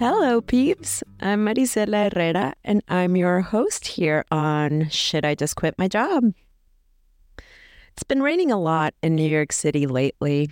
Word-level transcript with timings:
Hello, 0.00 0.40
peeps. 0.40 1.04
I'm 1.20 1.44
Maricella 1.44 2.10
Herrera, 2.10 2.54
and 2.64 2.82
I'm 2.88 3.16
your 3.16 3.42
host 3.42 3.86
here 3.86 4.24
on 4.30 4.88
Should 4.88 5.26
I 5.26 5.34
Just 5.34 5.56
Quit 5.56 5.74
My 5.76 5.88
Job? 5.88 6.32
It's 7.36 8.02
been 8.08 8.22
raining 8.22 8.50
a 8.50 8.58
lot 8.58 8.94
in 9.02 9.14
New 9.14 9.28
York 9.28 9.52
City 9.52 9.86
lately, 9.86 10.48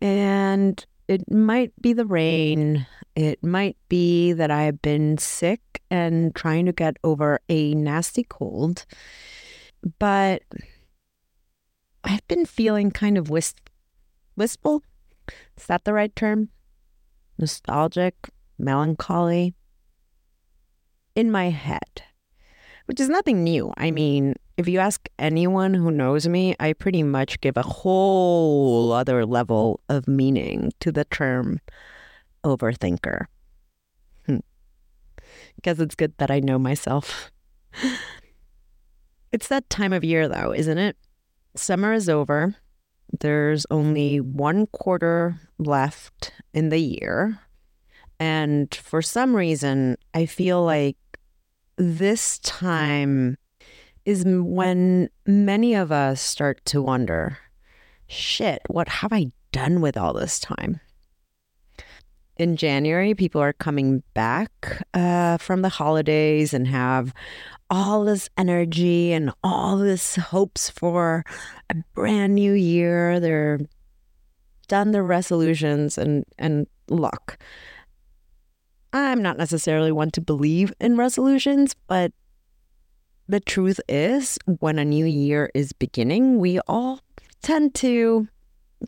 and 0.00 0.86
it 1.08 1.28
might 1.28 1.72
be 1.82 1.92
the 1.92 2.06
rain. 2.06 2.86
It 3.16 3.42
might 3.42 3.76
be 3.88 4.32
that 4.34 4.52
I've 4.52 4.80
been 4.82 5.18
sick 5.18 5.82
and 5.90 6.32
trying 6.32 6.66
to 6.66 6.72
get 6.72 6.96
over 7.02 7.40
a 7.48 7.74
nasty 7.74 8.22
cold, 8.22 8.86
but 9.98 10.44
I've 12.04 12.28
been 12.28 12.46
feeling 12.46 12.92
kind 12.92 13.18
of 13.18 13.30
wisp- 13.30 13.68
wistful. 14.36 14.84
Is 15.56 15.66
that 15.66 15.82
the 15.82 15.92
right 15.92 16.14
term? 16.14 16.50
Nostalgic, 17.38 18.14
melancholy 18.58 19.54
in 21.14 21.30
my 21.30 21.50
head, 21.50 22.02
which 22.86 23.00
is 23.00 23.08
nothing 23.08 23.42
new. 23.42 23.72
I 23.76 23.90
mean, 23.90 24.34
if 24.56 24.68
you 24.68 24.78
ask 24.80 25.08
anyone 25.18 25.74
who 25.74 25.90
knows 25.90 26.28
me, 26.28 26.54
I 26.58 26.72
pretty 26.72 27.02
much 27.02 27.40
give 27.40 27.56
a 27.56 27.62
whole 27.62 28.92
other 28.92 29.24
level 29.24 29.80
of 29.88 30.08
meaning 30.08 30.72
to 30.80 30.90
the 30.90 31.04
term 31.04 31.60
overthinker. 32.44 33.26
Hmm. 34.26 34.38
Guess 35.62 35.78
it's 35.78 35.94
good 35.94 36.14
that 36.18 36.30
I 36.30 36.40
know 36.40 36.58
myself. 36.58 37.30
it's 39.32 39.48
that 39.48 39.70
time 39.70 39.92
of 39.92 40.04
year, 40.04 40.28
though, 40.28 40.52
isn't 40.52 40.78
it? 40.78 40.96
Summer 41.54 41.92
is 41.92 42.08
over. 42.08 42.56
There's 43.20 43.66
only 43.70 44.20
one 44.20 44.66
quarter 44.68 45.40
left 45.58 46.32
in 46.52 46.68
the 46.68 46.78
year. 46.78 47.40
And 48.20 48.74
for 48.74 49.00
some 49.02 49.34
reason, 49.34 49.96
I 50.14 50.26
feel 50.26 50.64
like 50.64 50.96
this 51.76 52.38
time 52.40 53.38
is 54.04 54.24
when 54.26 55.08
many 55.26 55.74
of 55.74 55.92
us 55.92 56.20
start 56.20 56.64
to 56.66 56.82
wonder 56.82 57.38
shit, 58.08 58.62
what 58.68 58.88
have 58.88 59.12
I 59.12 59.26
done 59.52 59.80
with 59.80 59.96
all 59.96 60.14
this 60.14 60.40
time? 60.40 60.80
In 62.38 62.56
January, 62.56 63.14
people 63.14 63.40
are 63.40 63.52
coming 63.52 64.02
back 64.14 64.82
uh, 64.94 65.38
from 65.38 65.62
the 65.62 65.68
holidays 65.68 66.54
and 66.54 66.66
have 66.68 67.12
all 67.70 68.04
this 68.04 68.28
energy 68.36 69.12
and 69.12 69.32
all 69.42 69.76
this 69.76 70.16
hopes 70.16 70.70
for 70.70 71.24
a 71.70 71.76
brand 71.94 72.34
new 72.34 72.52
year. 72.52 73.20
They're 73.20 73.60
done 74.68 74.92
their 74.92 75.04
resolutions 75.04 75.98
and 75.98 76.24
and 76.38 76.66
look. 76.88 77.38
I'm 78.92 79.22
not 79.22 79.36
necessarily 79.36 79.92
one 79.92 80.10
to 80.12 80.20
believe 80.20 80.72
in 80.80 80.96
resolutions, 80.96 81.74
but 81.86 82.12
the 83.28 83.40
truth 83.40 83.80
is 83.88 84.38
when 84.60 84.78
a 84.78 84.84
new 84.84 85.04
year 85.04 85.50
is 85.54 85.72
beginning, 85.72 86.38
we 86.38 86.58
all 86.60 87.00
tend 87.42 87.74
to 87.76 88.28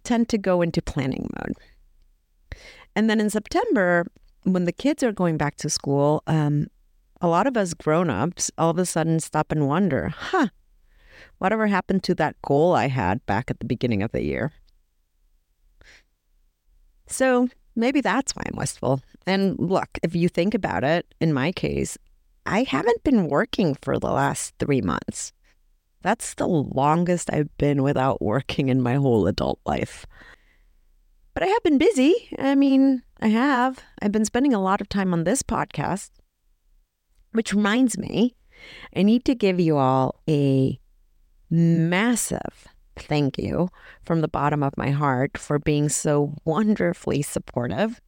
tend 0.02 0.28
to 0.30 0.38
go 0.38 0.62
into 0.62 0.80
planning 0.80 1.28
mode. 1.36 1.56
And 2.96 3.10
then 3.10 3.20
in 3.20 3.30
September, 3.30 4.06
when 4.44 4.64
the 4.64 4.72
kids 4.72 5.02
are 5.02 5.12
going 5.12 5.36
back 5.36 5.56
to 5.56 5.68
school, 5.68 6.22
um, 6.26 6.68
a 7.20 7.28
lot 7.28 7.46
of 7.46 7.56
us 7.56 7.74
grown-ups 7.74 8.50
all 8.56 8.70
of 8.70 8.78
a 8.78 8.86
sudden 8.86 9.20
stop 9.20 9.52
and 9.52 9.68
wonder, 9.68 10.08
huh, 10.08 10.48
whatever 11.38 11.66
happened 11.66 12.02
to 12.04 12.14
that 12.16 12.40
goal 12.42 12.74
I 12.74 12.88
had 12.88 13.24
back 13.26 13.50
at 13.50 13.60
the 13.60 13.66
beginning 13.66 14.02
of 14.02 14.12
the 14.12 14.24
year? 14.24 14.52
So 17.06 17.48
maybe 17.74 18.00
that's 18.00 18.34
why 18.34 18.44
I'm 18.46 18.56
wistful. 18.56 19.02
And 19.26 19.58
look, 19.58 19.88
if 20.02 20.14
you 20.14 20.28
think 20.28 20.54
about 20.54 20.84
it, 20.84 21.14
in 21.20 21.32
my 21.32 21.52
case, 21.52 21.98
I 22.46 22.62
haven't 22.62 23.02
been 23.04 23.28
working 23.28 23.76
for 23.82 23.98
the 23.98 24.10
last 24.10 24.54
three 24.58 24.80
months. 24.80 25.32
That's 26.02 26.34
the 26.34 26.48
longest 26.48 27.30
I've 27.32 27.54
been 27.58 27.82
without 27.82 28.22
working 28.22 28.68
in 28.68 28.80
my 28.80 28.94
whole 28.94 29.26
adult 29.26 29.60
life. 29.66 30.06
But 31.34 31.42
I 31.42 31.46
have 31.46 31.62
been 31.62 31.78
busy. 31.78 32.30
I 32.38 32.54
mean, 32.54 33.02
I 33.20 33.28
have. 33.28 33.80
I've 34.00 34.12
been 34.12 34.24
spending 34.24 34.54
a 34.54 34.62
lot 34.62 34.80
of 34.80 34.88
time 34.88 35.12
on 35.12 35.24
this 35.24 35.42
podcast, 35.42 36.10
which 37.32 37.54
reminds 37.54 37.98
me, 37.98 38.34
I 38.94 39.02
need 39.02 39.24
to 39.24 39.34
give 39.34 39.60
you 39.60 39.76
all 39.76 40.20
a 40.28 40.78
massive 41.50 42.68
thank 42.96 43.38
you 43.38 43.68
from 44.04 44.20
the 44.20 44.28
bottom 44.28 44.62
of 44.62 44.76
my 44.76 44.90
heart 44.90 45.38
for 45.38 45.58
being 45.58 45.88
so 45.88 46.34
wonderfully 46.44 47.22
supportive. 47.22 48.00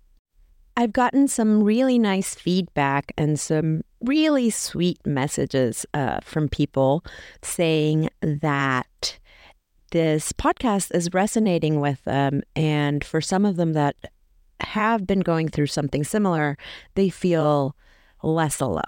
I've 0.77 0.93
gotten 0.93 1.29
some 1.29 1.63
really 1.63 1.99
nice 1.99 2.35
feedback 2.35 3.13
and 3.19 3.39
some 3.39 3.83
really 4.03 4.49
sweet 4.51 4.99
messages 5.07 5.85
uh, 5.93 6.21
from 6.23 6.49
people 6.49 7.05
saying 7.43 8.09
that 8.23 9.19
this 9.91 10.33
podcast 10.33 10.95
is 10.95 11.13
resonating 11.13 11.81
with 11.81 12.03
them. 12.05 12.43
And 12.57 13.05
for 13.05 13.21
some 13.21 13.45
of 13.45 13.57
them 13.57 13.75
that 13.75 13.97
have 14.61 15.07
been 15.07 15.21
going 15.21 15.49
through 15.49 15.67
something 15.67 16.05
similar, 16.05 16.57
they 16.95 17.11
feel 17.11 17.77
less 18.23 18.59
alone, 18.61 18.83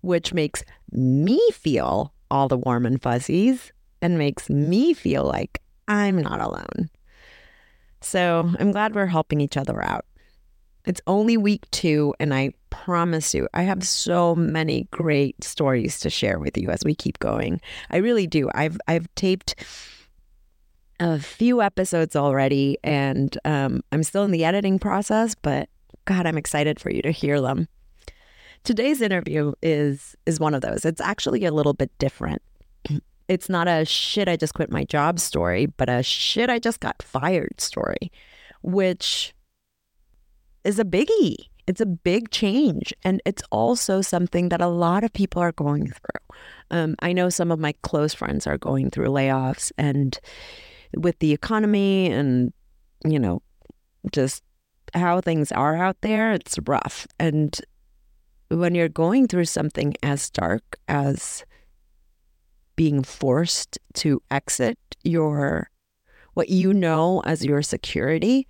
which 0.00 0.32
makes 0.32 0.62
me 0.92 1.40
feel 1.52 2.12
all 2.30 2.48
the 2.48 2.58
warm 2.58 2.86
and 2.86 3.00
fuzzies 3.02 3.72
and 4.00 4.18
makes 4.18 4.48
me 4.48 4.94
feel 4.94 5.24
like 5.24 5.60
I'm 5.86 6.20
not 6.20 6.40
alone. 6.40 6.90
So 8.00 8.50
I'm 8.58 8.72
glad 8.72 8.94
we're 8.94 9.06
helping 9.06 9.40
each 9.40 9.56
other 9.56 9.82
out. 9.84 10.04
It's 10.84 11.00
only 11.06 11.36
week 11.36 11.70
two, 11.70 12.14
and 12.18 12.32
I 12.32 12.52
promise 12.70 13.34
you, 13.34 13.48
I 13.52 13.62
have 13.62 13.84
so 13.84 14.34
many 14.34 14.88
great 14.90 15.42
stories 15.44 16.00
to 16.00 16.10
share 16.10 16.38
with 16.38 16.56
you 16.56 16.70
as 16.70 16.84
we 16.84 16.94
keep 16.94 17.18
going. 17.18 17.60
I 17.90 17.98
really 17.98 18.26
do. 18.26 18.48
I've 18.54 18.78
I've 18.86 19.12
taped 19.14 19.54
a 21.00 21.18
few 21.18 21.60
episodes 21.60 22.16
already, 22.16 22.78
and 22.82 23.36
um, 23.44 23.82
I'm 23.92 24.02
still 24.02 24.24
in 24.24 24.30
the 24.30 24.44
editing 24.44 24.78
process. 24.78 25.34
But 25.34 25.68
God, 26.04 26.24
I'm 26.24 26.38
excited 26.38 26.80
for 26.80 26.90
you 26.90 27.02
to 27.02 27.10
hear 27.10 27.40
them. 27.40 27.68
Today's 28.68 29.00
interview 29.00 29.54
is 29.62 30.14
is 30.26 30.38
one 30.38 30.52
of 30.52 30.60
those. 30.60 30.84
It's 30.84 31.00
actually 31.00 31.46
a 31.46 31.52
little 31.52 31.72
bit 31.72 31.90
different 31.96 32.42
it's 33.28 33.48
not 33.48 33.66
a 33.66 33.86
shit, 33.86 34.28
I 34.28 34.36
just 34.36 34.52
quit 34.52 34.70
my 34.70 34.84
job 34.84 35.18
story, 35.18 35.64
but 35.64 35.88
a 35.88 36.02
shit, 36.02 36.50
I 36.50 36.58
just 36.58 36.78
got 36.78 37.02
fired 37.02 37.62
story, 37.62 38.12
which 38.60 39.34
is 40.64 40.78
a 40.78 40.84
biggie. 40.84 41.36
It's 41.66 41.80
a 41.80 41.86
big 41.86 42.30
change. 42.30 42.92
And 43.04 43.22
it's 43.24 43.42
also 43.50 44.02
something 44.02 44.50
that 44.50 44.60
a 44.60 44.68
lot 44.68 45.02
of 45.02 45.14
people 45.14 45.40
are 45.40 45.52
going 45.52 45.86
through. 45.86 46.36
Um, 46.70 46.94
I 47.00 47.14
know 47.14 47.30
some 47.30 47.50
of 47.50 47.58
my 47.58 47.72
close 47.80 48.12
friends 48.12 48.46
are 48.46 48.58
going 48.58 48.90
through 48.90 49.06
layoffs, 49.08 49.72
and 49.78 50.20
with 50.94 51.18
the 51.20 51.32
economy 51.32 52.10
and, 52.10 52.52
you 53.02 53.18
know, 53.18 53.40
just 54.12 54.42
how 54.92 55.22
things 55.22 55.52
are 55.52 55.74
out 55.74 55.96
there, 56.02 56.32
it's 56.32 56.58
rough. 56.66 57.06
And 57.18 57.58
when 58.48 58.74
you're 58.74 58.88
going 58.88 59.28
through 59.28 59.44
something 59.44 59.94
as 60.02 60.30
dark 60.30 60.78
as 60.88 61.44
being 62.76 63.02
forced 63.02 63.78
to 63.94 64.22
exit 64.30 64.78
your 65.02 65.70
what 66.34 66.48
you 66.48 66.72
know 66.72 67.20
as 67.24 67.44
your 67.44 67.62
security, 67.62 68.46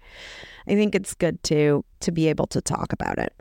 I 0.67 0.75
think 0.75 0.95
it's 0.95 1.15
good 1.15 1.43
to 1.45 1.85
to 2.01 2.13
be 2.13 2.29
able 2.29 2.47
to 2.49 2.61
talk 2.61 2.93
about 2.93 3.19
it. 3.19 3.33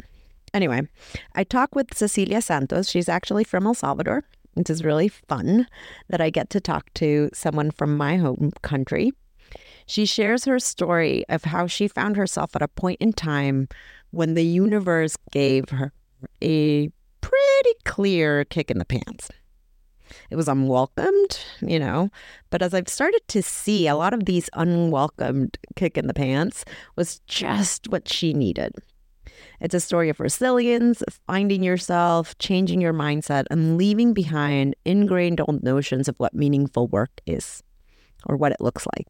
Anyway, 0.54 0.88
I 1.36 1.44
talk 1.44 1.75
with 1.75 1.95
Cecilia 1.95 2.42
Santos. 2.42 2.89
She's 2.89 3.10
actually 3.10 3.44
from 3.44 3.68
El 3.68 3.74
Salvador. 3.74 4.24
It 4.56 4.69
is 4.69 4.83
really 4.83 5.10
fun 5.10 5.68
that 6.10 6.21
I 6.21 6.30
get 6.30 6.50
to 6.51 6.62
talk 6.62 6.92
to 6.95 7.30
someone 7.33 7.69
from 7.69 7.98
my 7.98 8.18
home 8.18 8.51
country. 8.63 9.12
She 9.86 10.06
shares 10.06 10.45
her 10.45 10.60
story 10.60 11.25
of 11.30 11.44
how 11.44 11.68
she 11.68 11.88
found 11.88 12.15
herself 12.15 12.56
at 12.56 12.62
a 12.62 12.68
point 12.68 13.00
in 13.00 13.13
time 13.13 13.68
when 14.12 14.33
the 14.33 14.45
universe 14.45 15.18
gave 15.31 15.69
her 15.69 15.92
a 16.42 16.90
pretty 17.22 17.74
clear 17.86 18.46
kick 18.46 18.72
in 18.72 18.78
the 18.78 18.86
pants. 18.86 19.30
It 20.30 20.36
was 20.36 20.48
unwelcomed, 20.48 21.40
you 21.62 21.80
know. 21.80 22.10
But 22.50 22.62
as 22.62 22.74
I've 22.74 22.88
started 22.88 23.22
to 23.28 23.42
see, 23.44 23.88
a 23.88 23.96
lot 23.96 24.14
of 24.14 24.25
these 24.25 24.50
unwelcomed 24.54 25.58
kick 25.75 25.98
in 25.98 26.08
the 26.08 26.14
pants 26.14 26.64
was 26.96 27.19
just 27.28 27.90
what 27.90 28.08
she 28.08 28.34
needed. 28.34 28.74
It's 29.60 29.74
a 29.74 29.80
story 29.80 30.10
of 30.10 30.19
resilience, 30.19 31.04
finding 31.25 31.64
yourself, 31.64 32.38
changing 32.38 32.80
your 32.80 32.94
mindset, 32.94 33.46
and 33.50 33.78
leaving 33.78 34.13
behind 34.13 34.75
ingrained 34.86 35.42
old 35.42 35.63
notions 35.63 36.08
of 36.08 36.18
what 36.18 36.34
meaningful 36.34 36.88
work 36.88 37.12
is 37.25 37.63
or 38.25 38.38
what 38.38 38.52
it 38.52 38.62
looks 38.62 38.86
like. 38.96 39.08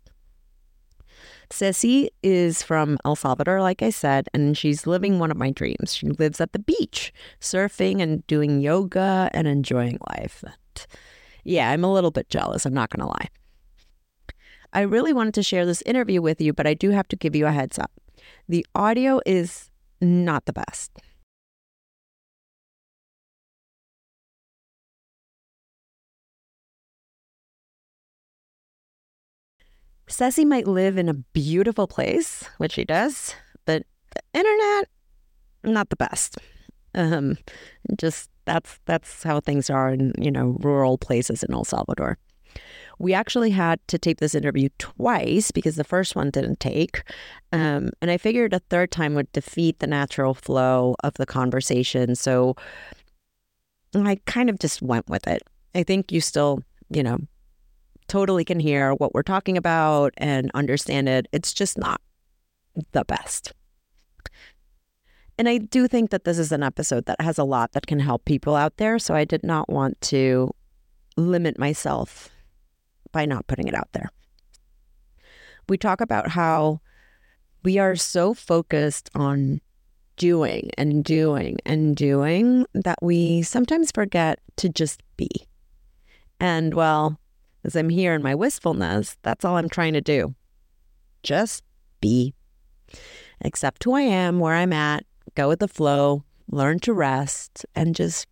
Ceci 1.49 2.09
is 2.23 2.61
from 2.61 2.97
El 3.05 3.15
Salvador, 3.15 3.61
like 3.61 3.81
I 3.81 3.89
said, 3.89 4.27
and 4.33 4.57
she's 4.57 4.85
living 4.85 5.17
one 5.17 5.31
of 5.31 5.38
my 5.38 5.49
dreams. 5.49 5.95
She 5.95 6.07
lives 6.07 6.41
at 6.41 6.51
the 6.51 6.59
beach, 6.59 7.13
surfing 7.39 8.01
and 8.01 8.25
doing 8.27 8.59
yoga 8.59 9.29
and 9.33 9.47
enjoying 9.47 9.97
life. 10.09 10.44
Yeah, 11.44 11.69
I'm 11.69 11.83
a 11.83 11.94
little 11.94 12.11
bit 12.11 12.29
jealous, 12.29 12.65
I'm 12.65 12.73
not 12.73 12.89
going 12.89 13.01
to 13.01 13.07
lie. 13.07 13.29
I 14.73 14.81
really 14.81 15.13
wanted 15.13 15.33
to 15.35 15.44
share 15.44 15.65
this 15.65 15.81
interview 15.83 16.21
with 16.21 16.41
you, 16.41 16.53
but 16.53 16.67
I 16.67 16.73
do 16.73 16.89
have 16.91 17.07
to 17.07 17.15
give 17.15 17.35
you 17.35 17.47
a 17.47 17.51
heads 17.51 17.79
up. 17.79 17.91
The 18.50 18.65
audio 18.75 19.21
is 19.25 19.69
not 20.01 20.45
the 20.45 20.53
best. 20.53 20.91
Ceci 30.07 30.45
might 30.45 30.68
live 30.68 30.98
in 30.98 31.09
a 31.09 31.13
beautiful 31.13 31.88
place, 31.88 32.44
which 32.57 32.74
she 32.74 32.86
does, 32.86 33.36
but 33.65 33.83
the 34.15 34.21
internet, 34.39 34.89
not 35.63 35.89
the 35.89 35.95
best. 35.95 36.38
Um, 36.95 37.38
just 38.00 38.30
that's 38.45 38.80
that's 38.86 39.24
how 39.24 39.39
things 39.39 39.69
are 39.69 39.89
in 39.89 40.13
you 40.18 40.31
know 40.31 40.57
rural 40.62 40.98
places 40.98 41.44
in 41.44 41.54
El 41.54 41.65
Salvador. 41.65 42.18
We 43.00 43.13
actually 43.13 43.51
had 43.51 43.80
to 43.89 44.00
tape 44.00 44.19
this 44.19 44.33
interview 44.33 44.69
twice 44.80 45.51
because 45.51 45.75
the 45.75 45.83
first 45.83 46.15
one 46.15 46.31
didn't 46.31 46.60
take. 46.60 47.03
Um, 47.51 47.92
and 48.01 48.10
I 48.10 48.18
figured 48.18 48.53
a 48.53 48.60
third 48.60 48.92
time 48.92 49.13
would 49.13 49.31
defeat 49.33 49.77
the 49.77 49.86
natural 49.86 50.33
flow 50.33 50.95
of 51.03 51.13
the 51.15 51.27
conversation. 51.27 52.15
So 52.15 52.56
I 53.94 54.19
kind 54.25 54.50
of 54.50 54.57
just 54.57 54.81
went 54.81 55.07
with 55.07 55.27
it. 55.27 55.44
I 55.75 55.83
think 55.83 56.12
you 56.12 56.21
still, 56.21 56.63
you 56.89 57.03
know, 57.03 57.19
totally 58.07 58.45
can 58.45 58.59
hear 58.59 58.94
what 58.94 59.13
we're 59.13 59.24
talking 59.24 59.57
about 59.57 60.13
and 60.18 60.51
understand 60.54 61.09
it. 61.09 61.27
It's 61.31 61.54
just 61.54 61.77
not 61.77 62.01
the 62.92 63.04
best. 63.06 63.54
And 65.38 65.48
I 65.48 65.59
do 65.59 65.88
think 65.88 66.09
that 66.09 66.24
this 66.24 66.39
is 66.39 66.51
an 66.51 66.63
episode 66.63 67.06
that 67.06 67.21
has 67.21 67.38
a 67.38 67.44
lot 67.44 67.74
that 67.74 67.86
can 67.86 68.00
help 68.00 68.25
people 68.25 68.56
out 68.56 68.77
there. 68.77 68.98
So 68.98 69.13
I 69.13 69.24
did 69.24 69.44
not 69.44 69.69
want 69.69 70.00
to 70.01 70.51
limit 71.15 71.59
myself 71.59 72.30
by 73.12 73.25
not 73.25 73.48
putting 73.48 73.68
it 73.68 73.75
out 73.75 73.89
there. 73.94 74.10
We 75.69 75.77
talk 75.77 76.01
about 76.01 76.30
how 76.30 76.81
we 77.63 77.77
are 77.77 77.95
so 77.95 78.33
focused 78.33 79.10
on 79.13 79.62
doing 80.15 80.71
and 80.77 81.03
doing 81.03 81.57
and 81.65 81.95
doing 81.95 82.65
that 82.74 82.98
we 83.01 83.44
sometimes 83.44 83.92
forget 83.92 84.39
to 84.57 84.69
just 84.69 85.01
be. 85.18 85.30
And 86.39 86.74
well, 86.74 87.19
as 87.67 87.75
I'm 87.75 87.89
here 87.89 88.13
in 88.13 88.23
my 88.23 88.33
wistfulness, 88.33 89.17
that's 89.21 89.43
all 89.43 89.57
I'm 89.57 89.69
trying 89.69 89.93
to 89.93 90.01
do. 90.01 90.33
Just 91.21 91.63
be. 91.99 92.33
Accept 93.43 93.83
who 93.83 93.93
I 93.93 94.01
am, 94.01 94.39
where 94.39 94.55
I'm 94.55 94.71
at, 94.71 95.05
go 95.35 95.49
with 95.49 95.59
the 95.59 95.67
flow, 95.67 96.23
learn 96.49 96.79
to 96.79 96.93
rest, 96.93 97.65
and 97.75 97.93
just 97.93 98.25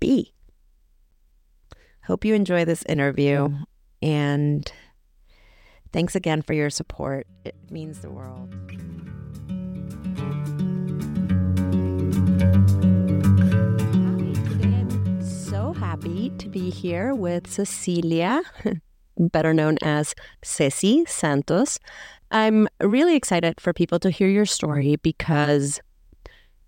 be. 0.00 0.34
Hope 2.04 2.24
you 2.24 2.34
enjoy 2.34 2.64
this 2.64 2.82
interview. 2.88 3.48
And 4.02 4.70
thanks 5.92 6.16
again 6.16 6.42
for 6.42 6.52
your 6.52 6.68
support. 6.68 7.28
It 7.44 7.54
means 7.70 8.00
the 8.00 8.10
world. 8.10 8.54
Happy 15.96 16.28
to 16.36 16.50
be 16.50 16.68
here 16.68 17.14
with 17.14 17.50
Cecilia, 17.50 18.42
better 19.18 19.54
known 19.54 19.78
as 19.80 20.14
Ceci 20.44 21.06
Santos. 21.06 21.78
I'm 22.30 22.68
really 22.82 23.16
excited 23.16 23.62
for 23.62 23.72
people 23.72 23.98
to 24.00 24.10
hear 24.10 24.28
your 24.28 24.44
story 24.44 24.96
because 24.96 25.80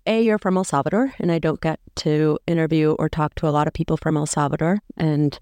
a, 0.07 0.19
you're 0.19 0.39
from 0.39 0.57
El 0.57 0.63
Salvador, 0.63 1.13
and 1.19 1.31
I 1.31 1.37
don't 1.37 1.61
get 1.61 1.79
to 1.97 2.39
interview 2.47 2.93
or 2.93 3.07
talk 3.07 3.35
to 3.35 3.47
a 3.47 3.51
lot 3.53 3.67
of 3.67 3.73
people 3.73 3.97
from 3.97 4.17
El 4.17 4.25
Salvador. 4.25 4.79
And 4.97 5.39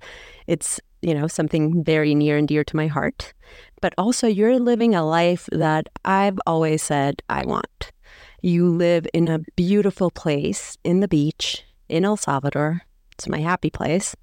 it's, 0.47 0.81
you 1.01 1.13
know, 1.13 1.27
something 1.27 1.81
very 1.81 2.13
near 2.13 2.35
and 2.35 2.45
dear 2.47 2.65
to 2.65 2.75
my 2.75 2.87
heart. 2.87 3.33
But 3.81 3.93
also, 3.97 4.27
you're 4.27 4.59
living 4.59 4.95
a 4.95 5.05
life 5.05 5.47
that 5.53 5.87
I've 6.03 6.39
always 6.45 6.83
said 6.83 7.21
I 7.29 7.45
want. 7.45 7.93
You 8.41 8.67
live 8.67 9.07
in 9.13 9.29
a 9.29 9.39
beautiful 9.55 10.11
place 10.11 10.77
in 10.83 10.99
the 10.99 11.07
beach 11.07 11.63
in 11.87 12.03
El 12.03 12.17
Salvador. 12.17 12.81
It's 13.17 13.27
my 13.27 13.39
happy 13.39 13.69
place. 13.69 14.15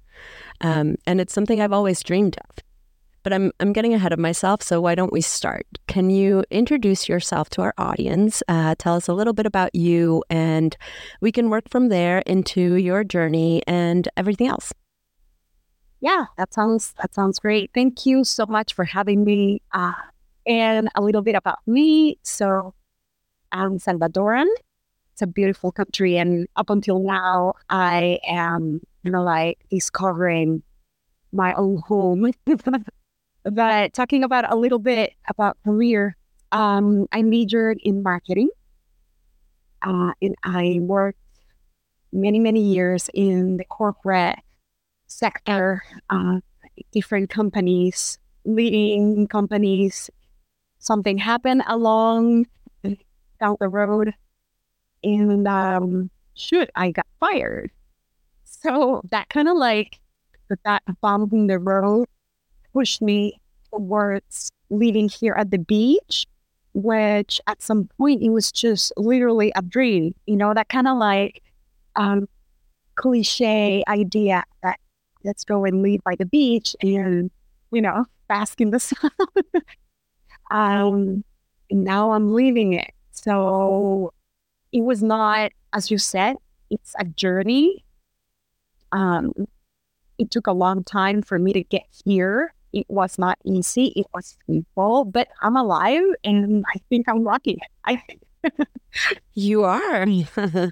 Um, 0.61 0.95
and 1.05 1.19
it's 1.19 1.33
something 1.33 1.59
I've 1.59 1.73
always 1.73 2.01
dreamed 2.01 2.37
of 2.49 2.63
but 3.25 3.33
I'm 3.33 3.51
I'm 3.59 3.73
getting 3.73 3.93
ahead 3.93 4.13
of 4.13 4.19
myself. 4.19 4.61
So 4.61 4.79
why 4.79 4.93
don't 4.93 5.11
we 5.11 5.19
start? 5.19 5.65
Can 5.87 6.11
you 6.11 6.43
introduce 6.51 7.09
yourself 7.09 7.49
to 7.49 7.63
our 7.63 7.73
audience? 7.75 8.43
Uh, 8.47 8.75
tell 8.77 8.95
us 8.95 9.07
a 9.07 9.13
little 9.13 9.33
bit 9.33 9.47
about 9.47 9.73
you, 9.73 10.23
and 10.29 10.77
we 11.21 11.31
can 11.31 11.49
work 11.49 11.67
from 11.71 11.89
there 11.89 12.19
into 12.19 12.75
your 12.75 13.03
journey 13.03 13.63
and 13.65 14.07
everything 14.15 14.47
else. 14.47 14.71
Yeah, 16.01 16.25
that 16.37 16.53
sounds 16.53 16.93
that 17.01 17.15
sounds 17.15 17.39
great. 17.39 17.71
Thank 17.73 18.05
you 18.05 18.23
so 18.23 18.45
much 18.45 18.75
for 18.75 18.85
having 18.85 19.23
me. 19.23 19.63
Uh, 19.73 19.93
and 20.45 20.89
a 20.93 21.01
little 21.01 21.23
bit 21.23 21.33
about 21.33 21.57
me. 21.65 22.19
So 22.21 22.75
I'm 23.51 23.79
Salvadoran. 23.79 24.45
It's 25.15 25.21
a 25.21 25.27
beautiful 25.27 25.71
country, 25.71 26.17
and 26.17 26.45
up 26.57 26.69
until 26.69 26.99
now, 26.99 27.53
I 27.69 28.19
am 28.27 28.81
you 29.03 29.11
know 29.11 29.23
like 29.23 29.59
discovering 29.69 30.61
my 31.31 31.53
own 31.53 31.77
home 31.87 32.31
But 33.45 33.93
talking 33.93 34.25
about 34.25 34.51
a 34.51 34.57
little 34.57 34.79
bit 34.79 35.13
about 35.29 35.55
career, 35.63 36.17
um, 36.51 37.07
I 37.13 37.21
majored 37.21 37.77
in 37.81 38.03
marketing. 38.03 38.49
Uh, 39.81 40.11
and 40.21 40.35
I 40.43 40.79
worked 40.81 41.19
many, 42.11 42.39
many 42.39 42.61
years 42.61 43.09
in 43.13 43.55
the 43.55 43.63
corporate 43.65 44.39
sector, 45.07 45.83
uh, 46.09 46.39
different 46.91 47.29
companies, 47.29 48.19
leading 48.43 49.27
companies. 49.27 50.09
Something 50.79 51.19
happened 51.19 51.63
along 51.67 52.47
down 53.39 53.57
the 53.59 53.69
road, 53.69 54.13
and 55.05 55.47
um, 55.47 56.09
shoot, 56.33 56.69
I 56.75 56.91
got 56.91 57.07
fired. 57.19 57.71
So 58.43 59.01
that 59.11 59.29
kind 59.29 59.47
of 59.47 59.57
like 59.57 59.99
that 60.65 60.83
bump 61.01 61.33
in 61.33 61.47
the 61.47 61.59
road 61.59 62.07
pushed 62.73 63.01
me 63.01 63.39
towards 63.71 64.51
living 64.69 65.09
here 65.09 65.33
at 65.37 65.51
the 65.51 65.57
beach, 65.59 66.25
which 66.73 67.39
at 67.47 67.61
some 67.61 67.89
point 67.97 68.23
it 68.23 68.29
was 68.29 68.51
just 68.51 68.91
literally 68.97 69.51
a 69.55 69.61
dream, 69.61 70.15
you 70.25 70.35
know, 70.35 70.53
that 70.53 70.69
kind 70.69 70.87
of 70.87 70.97
like 70.97 71.41
um, 71.95 72.27
cliche 72.95 73.83
idea 73.87 74.43
that 74.63 74.79
let's 75.23 75.43
go 75.43 75.65
and 75.65 75.81
live 75.81 76.01
by 76.03 76.15
the 76.15 76.25
beach 76.25 76.75
and, 76.81 77.31
you 77.71 77.81
know, 77.81 78.05
bask 78.27 78.59
in 78.61 78.71
the 78.71 78.79
sun. 78.81 79.11
um, 80.51 81.23
now 81.71 82.11
I'm 82.13 82.33
leaving 82.33 82.73
it. 82.73 82.91
So 83.11 84.13
it 84.75 84.83
was 84.83 85.01
not, 85.01 85.51
as 85.71 85.89
you 85.89 85.97
said, 85.97 86.35
it's 86.69 86.93
a 86.99 87.05
journey. 87.05 87.85
Um, 88.91 89.31
it 90.19 90.29
took 90.29 90.47
a 90.47 90.51
long 90.51 90.83
time 90.83 91.21
for 91.21 91.39
me 91.39 91.53
to 91.53 91.63
get 91.63 91.83
here 92.05 92.53
it 92.75 92.85
was 92.89 93.17
not 93.17 93.39
easy. 93.45 93.93
It 93.95 94.05
was 94.13 94.37
painful, 94.45 95.05
but 95.05 95.29
I'm 95.41 95.55
alive 95.55 96.03
and 96.25 96.65
I 96.67 96.79
think 96.89 97.07
I'm 97.07 97.23
lucky. 97.23 97.57
I 97.85 97.95
think. 97.95 98.21
you 99.33 99.63
are. 99.63 100.05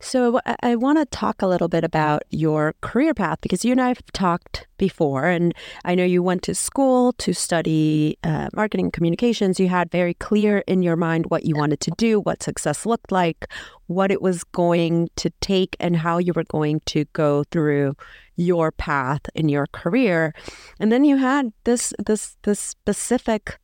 So 0.00 0.40
I, 0.62 0.76
want 0.76 0.98
to 0.98 1.06
talk 1.06 1.42
a 1.42 1.46
little 1.46 1.66
bit 1.66 1.82
about 1.82 2.22
your 2.30 2.74
career 2.82 3.14
path 3.14 3.38
because 3.40 3.64
you 3.64 3.72
and 3.72 3.80
I 3.80 3.88
have 3.88 4.04
talked 4.12 4.68
before, 4.76 5.24
and 5.24 5.52
I 5.84 5.96
know 5.96 6.04
you 6.04 6.22
went 6.22 6.42
to 6.44 6.54
school 6.54 7.12
to 7.14 7.32
study 7.32 8.16
uh, 8.22 8.48
marketing 8.54 8.92
communications. 8.92 9.58
You 9.58 9.68
had 9.68 9.90
very 9.90 10.14
clear 10.14 10.58
in 10.68 10.82
your 10.82 10.94
mind 10.94 11.26
what 11.30 11.44
you 11.44 11.56
wanted 11.56 11.80
to 11.80 11.90
do, 11.98 12.20
what 12.20 12.44
success 12.44 12.86
looked 12.86 13.10
like, 13.10 13.48
what 13.88 14.12
it 14.12 14.22
was 14.22 14.44
going 14.44 15.08
to 15.16 15.30
take, 15.40 15.76
and 15.80 15.96
how 15.96 16.18
you 16.18 16.32
were 16.32 16.44
going 16.44 16.80
to 16.86 17.04
go 17.12 17.42
through 17.50 17.96
your 18.36 18.70
path 18.70 19.22
in 19.34 19.48
your 19.48 19.66
career. 19.72 20.32
And 20.78 20.92
then 20.92 21.04
you 21.04 21.16
had 21.16 21.52
this 21.64 21.92
this 22.06 22.36
this 22.44 22.60
specific 22.60 23.58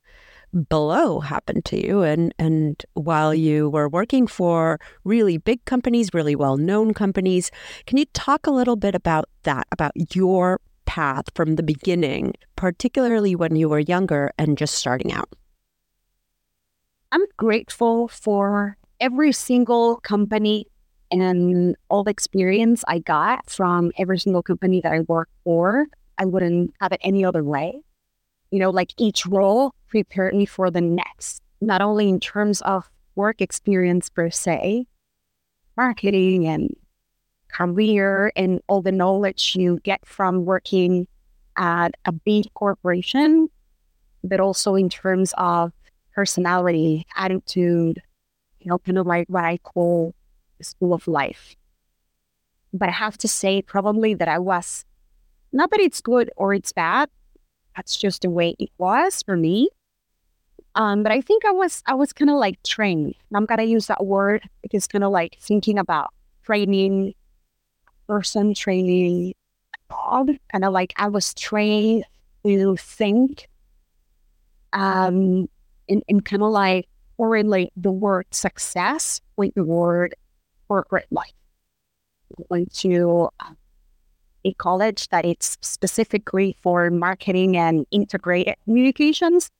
below 0.68 1.20
happened 1.20 1.64
to 1.64 1.84
you 1.84 2.02
and 2.02 2.32
and 2.38 2.84
while 2.94 3.32
mm-hmm. 3.32 3.42
you 3.42 3.70
were 3.70 3.88
working 3.88 4.26
for 4.26 4.78
really 5.02 5.36
big 5.36 5.64
companies 5.64 6.14
really 6.14 6.36
well-known 6.36 6.94
companies 6.94 7.50
can 7.86 7.98
you 7.98 8.04
talk 8.12 8.46
a 8.46 8.50
little 8.50 8.76
bit 8.76 8.94
about 8.94 9.28
that 9.42 9.66
about 9.72 9.92
your 10.14 10.60
path 10.84 11.24
from 11.34 11.56
the 11.56 11.62
beginning 11.62 12.32
particularly 12.56 13.34
when 13.34 13.56
you 13.56 13.68
were 13.68 13.78
younger 13.78 14.30
and 14.38 14.56
just 14.56 14.74
starting 14.74 15.12
out? 15.12 15.28
I'm 17.12 17.24
grateful 17.36 18.08
for 18.08 18.76
every 19.00 19.32
single 19.32 19.96
company 19.96 20.66
and 21.10 21.76
all 21.90 22.02
the 22.04 22.10
experience 22.10 22.82
i 22.88 22.98
got 22.98 23.50
from 23.50 23.92
every 23.98 24.18
single 24.18 24.42
company 24.42 24.80
that 24.80 24.92
i 24.92 25.00
worked 25.00 25.32
for. 25.44 25.86
I 26.16 26.24
wouldn't 26.24 26.72
have 26.80 26.92
it 26.92 27.00
any 27.02 27.24
other 27.24 27.42
way. 27.42 27.80
You 28.50 28.60
know, 28.60 28.70
like 28.70 28.92
each 28.96 29.26
role 29.26 29.74
prepared 29.94 30.34
me 30.34 30.44
for 30.44 30.72
the 30.72 30.80
next, 30.80 31.40
not 31.60 31.80
only 31.80 32.08
in 32.08 32.18
terms 32.18 32.60
of 32.62 32.90
work 33.14 33.40
experience 33.40 34.08
per 34.08 34.28
se, 34.28 34.88
marketing 35.76 36.48
and 36.48 36.74
career 37.46 38.32
and 38.34 38.60
all 38.66 38.82
the 38.82 38.90
knowledge 38.90 39.54
you 39.54 39.78
get 39.84 40.04
from 40.04 40.44
working 40.44 41.06
at 41.56 41.94
a 42.06 42.10
big 42.10 42.52
corporation, 42.54 43.48
but 44.24 44.40
also 44.40 44.74
in 44.74 44.88
terms 44.88 45.32
of 45.38 45.72
personality, 46.12 47.06
attitude, 47.14 48.02
you 48.58 48.68
know, 48.68 48.80
kind 48.80 48.98
of 48.98 49.06
like 49.06 49.28
what 49.28 49.44
I 49.44 49.58
call 49.58 50.12
the 50.58 50.64
school 50.64 50.92
of 50.92 51.06
life. 51.06 51.54
But 52.72 52.88
I 52.88 52.92
have 52.92 53.16
to 53.18 53.28
say, 53.28 53.62
probably 53.62 54.12
that 54.14 54.26
I 54.26 54.40
was 54.40 54.84
not 55.52 55.70
that 55.70 55.78
it's 55.78 56.00
good 56.00 56.32
or 56.36 56.52
it's 56.52 56.72
bad. 56.72 57.08
That's 57.76 57.96
just 57.96 58.22
the 58.22 58.30
way 58.30 58.56
it 58.58 58.70
was 58.76 59.22
for 59.22 59.36
me. 59.36 59.68
Um, 60.76 61.02
but 61.02 61.12
I 61.12 61.20
think 61.20 61.44
I 61.44 61.52
was 61.52 61.82
I 61.86 61.94
was 61.94 62.12
kind 62.12 62.30
of 62.30 62.36
like 62.36 62.62
trained. 62.64 63.14
I'm 63.34 63.46
gonna 63.46 63.64
use 63.64 63.86
that 63.86 64.04
word 64.04 64.42
because 64.62 64.86
kind 64.86 65.04
of 65.04 65.12
like 65.12 65.36
thinking 65.40 65.78
about 65.78 66.12
training, 66.44 67.14
person 68.08 68.54
training, 68.54 69.34
kind 69.88 70.64
of 70.64 70.72
like 70.72 70.92
I 70.96 71.08
was 71.08 71.32
trained 71.34 72.04
to 72.44 72.76
think, 72.76 73.48
um, 74.72 75.48
and, 75.88 76.02
and 76.08 76.24
kind 76.24 76.42
of 76.42 76.50
like 76.50 76.88
correlate 77.16 77.72
the 77.76 77.92
word 77.92 78.26
success 78.32 79.20
with 79.36 79.54
the 79.54 79.64
word 79.64 80.14
corporate 80.68 81.06
life. 81.10 81.32
went 82.50 82.72
to 82.74 83.28
um, 83.40 83.56
a 84.44 84.52
college 84.54 85.08
that 85.08 85.24
it's 85.24 85.56
specifically 85.60 86.56
for 86.62 86.90
marketing 86.90 87.56
and 87.56 87.86
integrated 87.90 88.56
communications, 88.64 89.50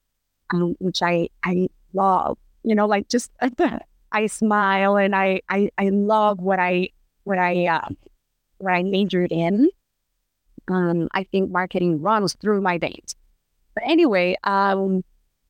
um, 0.54 0.76
which 0.78 1.02
I, 1.02 1.28
I 1.42 1.68
love. 1.92 2.38
You 2.62 2.74
know, 2.74 2.86
like 2.86 3.08
just 3.08 3.30
I 4.12 4.26
smile 4.26 4.96
and 4.96 5.14
I, 5.14 5.42
I, 5.48 5.70
I 5.76 5.88
love 5.90 6.40
what 6.40 6.58
I 6.58 6.90
what 7.24 7.38
I 7.38 7.66
uh, 7.66 7.88
what 8.58 8.72
I 8.72 8.82
majored 8.82 9.32
in. 9.32 9.68
Um, 10.68 11.08
I 11.12 11.24
think 11.24 11.50
marketing 11.50 12.00
runs 12.00 12.34
through 12.34 12.62
my 12.62 12.78
veins. 12.78 13.16
But 13.74 13.84
anyway, 13.86 14.36
um, 14.44 15.02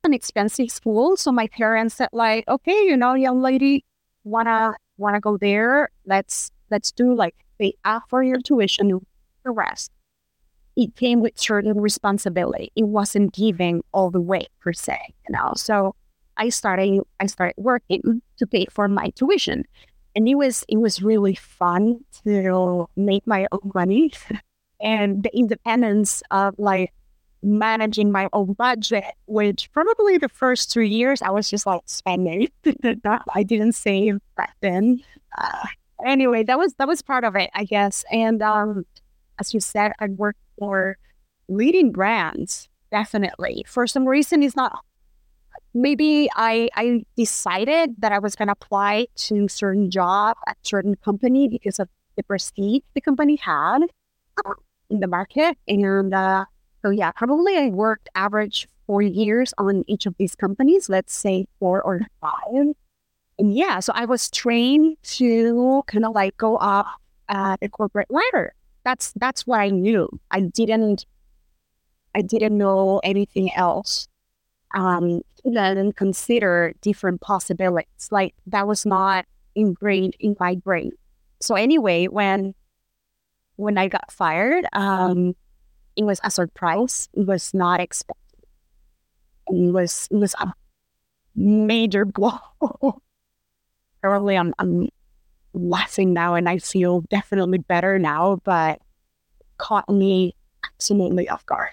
an 0.03 0.13
expensive 0.13 0.71
school, 0.71 1.15
so 1.15 1.31
my 1.31 1.47
parents 1.47 1.95
said 1.95 2.09
like, 2.11 2.47
okay, 2.47 2.85
you 2.85 2.97
know, 2.97 3.13
young 3.13 3.41
lady, 3.41 3.85
wanna 4.23 4.73
wanna 4.97 5.19
go 5.19 5.37
there? 5.37 5.89
Let's 6.05 6.51
let's 6.71 6.91
do 6.91 7.13
like 7.13 7.35
pay 7.59 7.75
half 7.85 8.09
for 8.09 8.23
your 8.23 8.39
tuition, 8.39 8.99
the 9.43 9.51
rest. 9.51 9.91
It 10.75 10.95
came 10.95 11.21
with 11.21 11.37
certain 11.39 11.79
responsibility. 11.79 12.71
It 12.75 12.83
wasn't 12.83 13.33
giving 13.33 13.81
all 13.93 14.11
the 14.11 14.21
way 14.21 14.47
per 14.59 14.73
se, 14.73 14.99
you 15.27 15.33
know. 15.33 15.53
So 15.55 15.95
I 16.37 16.49
started 16.49 17.01
I 17.19 17.27
started 17.27 17.55
working 17.57 18.21
to 18.37 18.47
pay 18.47 18.65
for 18.69 18.87
my 18.87 19.09
tuition. 19.15 19.63
And 20.15 20.27
it 20.27 20.35
was 20.35 20.65
it 20.67 20.77
was 20.77 21.01
really 21.01 21.35
fun 21.35 21.99
to 22.25 22.87
make 22.95 23.25
my 23.27 23.47
own 23.51 23.71
money 23.73 24.11
and 24.81 25.23
the 25.23 25.35
independence 25.37 26.23
of 26.31 26.55
like 26.57 26.93
managing 27.43 28.11
my 28.11 28.27
own 28.33 28.53
budget, 28.53 29.05
which 29.27 29.71
probably 29.71 30.17
the 30.17 30.29
first 30.29 30.71
three 30.71 30.89
years 30.89 31.21
I 31.21 31.29
was 31.29 31.49
just 31.49 31.65
like 31.65 31.81
spending. 31.85 32.49
I 33.33 33.43
didn't 33.43 33.73
save 33.73 34.19
back 34.35 34.55
then. 34.61 35.01
Uh, 35.37 35.67
anyway, 36.05 36.43
that 36.43 36.57
was 36.57 36.73
that 36.75 36.87
was 36.87 37.01
part 37.01 37.23
of 37.23 37.35
it, 37.35 37.49
I 37.53 37.65
guess. 37.65 38.03
And 38.11 38.41
um, 38.41 38.85
as 39.39 39.53
you 39.53 39.59
said, 39.59 39.93
I 39.99 40.07
worked 40.07 40.39
for 40.57 40.97
leading 41.47 41.91
brands. 41.91 42.69
Definitely, 42.91 43.65
for 43.67 43.87
some 43.87 44.05
reason, 44.07 44.43
it's 44.43 44.55
not. 44.55 44.83
Maybe 45.73 46.29
I 46.35 46.69
I 46.75 47.03
decided 47.17 47.95
that 47.99 48.11
I 48.11 48.19
was 48.19 48.35
going 48.35 48.47
to 48.47 48.53
apply 48.53 49.07
to 49.27 49.47
certain 49.47 49.91
job 49.91 50.37
at 50.47 50.57
certain 50.63 50.95
company 50.95 51.49
because 51.49 51.79
of 51.79 51.89
the 52.15 52.23
prestige 52.23 52.83
the 52.93 53.01
company 53.01 53.35
had 53.35 53.79
in 54.89 54.99
the 55.01 55.07
market, 55.07 55.57
and 55.67 56.13
uh, 56.13 56.45
so 56.83 56.91
yeah, 56.91 57.11
probably 57.11 57.57
I 57.57 57.69
worked 57.69 58.09
average 58.15 58.67
four 58.85 59.01
years 59.01 59.53
on 59.57 59.83
each 59.87 60.05
of 60.05 60.15
these 60.17 60.35
companies. 60.35 60.87
Let's 60.87 61.13
say 61.13 61.47
four 61.59 61.81
or 61.81 62.01
five. 62.21 62.75
And 63.37 63.53
yeah, 63.53 63.79
so 63.79 63.91
I 63.95 64.05
was 64.05 64.29
trained 64.29 64.97
to 65.03 65.83
kind 65.87 66.05
of 66.05 66.13
like 66.13 66.37
go 66.37 66.57
up 66.57 66.85
at 67.27 67.57
a 67.61 67.69
corporate 67.69 68.09
ladder 68.09 68.53
that's 68.85 69.11
that's 69.17 69.45
what 69.45 69.59
I 69.59 69.69
knew. 69.69 70.07
I 70.31 70.41
didn't 70.41 71.05
I 72.15 72.21
didn't 72.21 72.57
know 72.57 73.01
anything 73.03 73.51
else. 73.53 74.07
Um, 74.73 75.21
then 75.43 75.91
consider 75.91 76.73
different 76.81 77.19
possibilities. 77.21 78.09
Like 78.11 78.33
that 78.47 78.67
was 78.67 78.85
not 78.85 79.25
ingrained 79.55 80.15
in 80.19 80.35
my 80.39 80.55
brain. 80.55 80.91
So 81.41 81.55
anyway, 81.55 82.07
when 82.07 82.53
when 83.57 83.77
I 83.77 83.87
got 83.87 84.11
fired, 84.11 84.65
um, 84.73 85.35
it 85.95 86.03
was 86.03 86.19
a 86.23 86.31
surprise. 86.31 87.09
It 87.13 87.25
was 87.27 87.53
not 87.53 87.79
expected. 87.79 88.21
It 89.47 89.73
was 89.73 90.07
it 90.11 90.17
was 90.17 90.35
a 90.39 90.53
major 91.35 92.05
blow. 92.05 92.39
Probably 94.01 94.37
I'm 94.37 94.53
I'm 94.59 94.89
laughing 95.55 96.13
now 96.13 96.35
and 96.35 96.47
I 96.47 96.59
feel 96.59 97.01
definitely 97.09 97.59
better 97.59 97.97
now, 97.97 98.41
but 98.43 98.79
caught 99.57 99.89
me 99.89 100.35
absolutely 100.65 101.29
off 101.29 101.45
guard. 101.45 101.69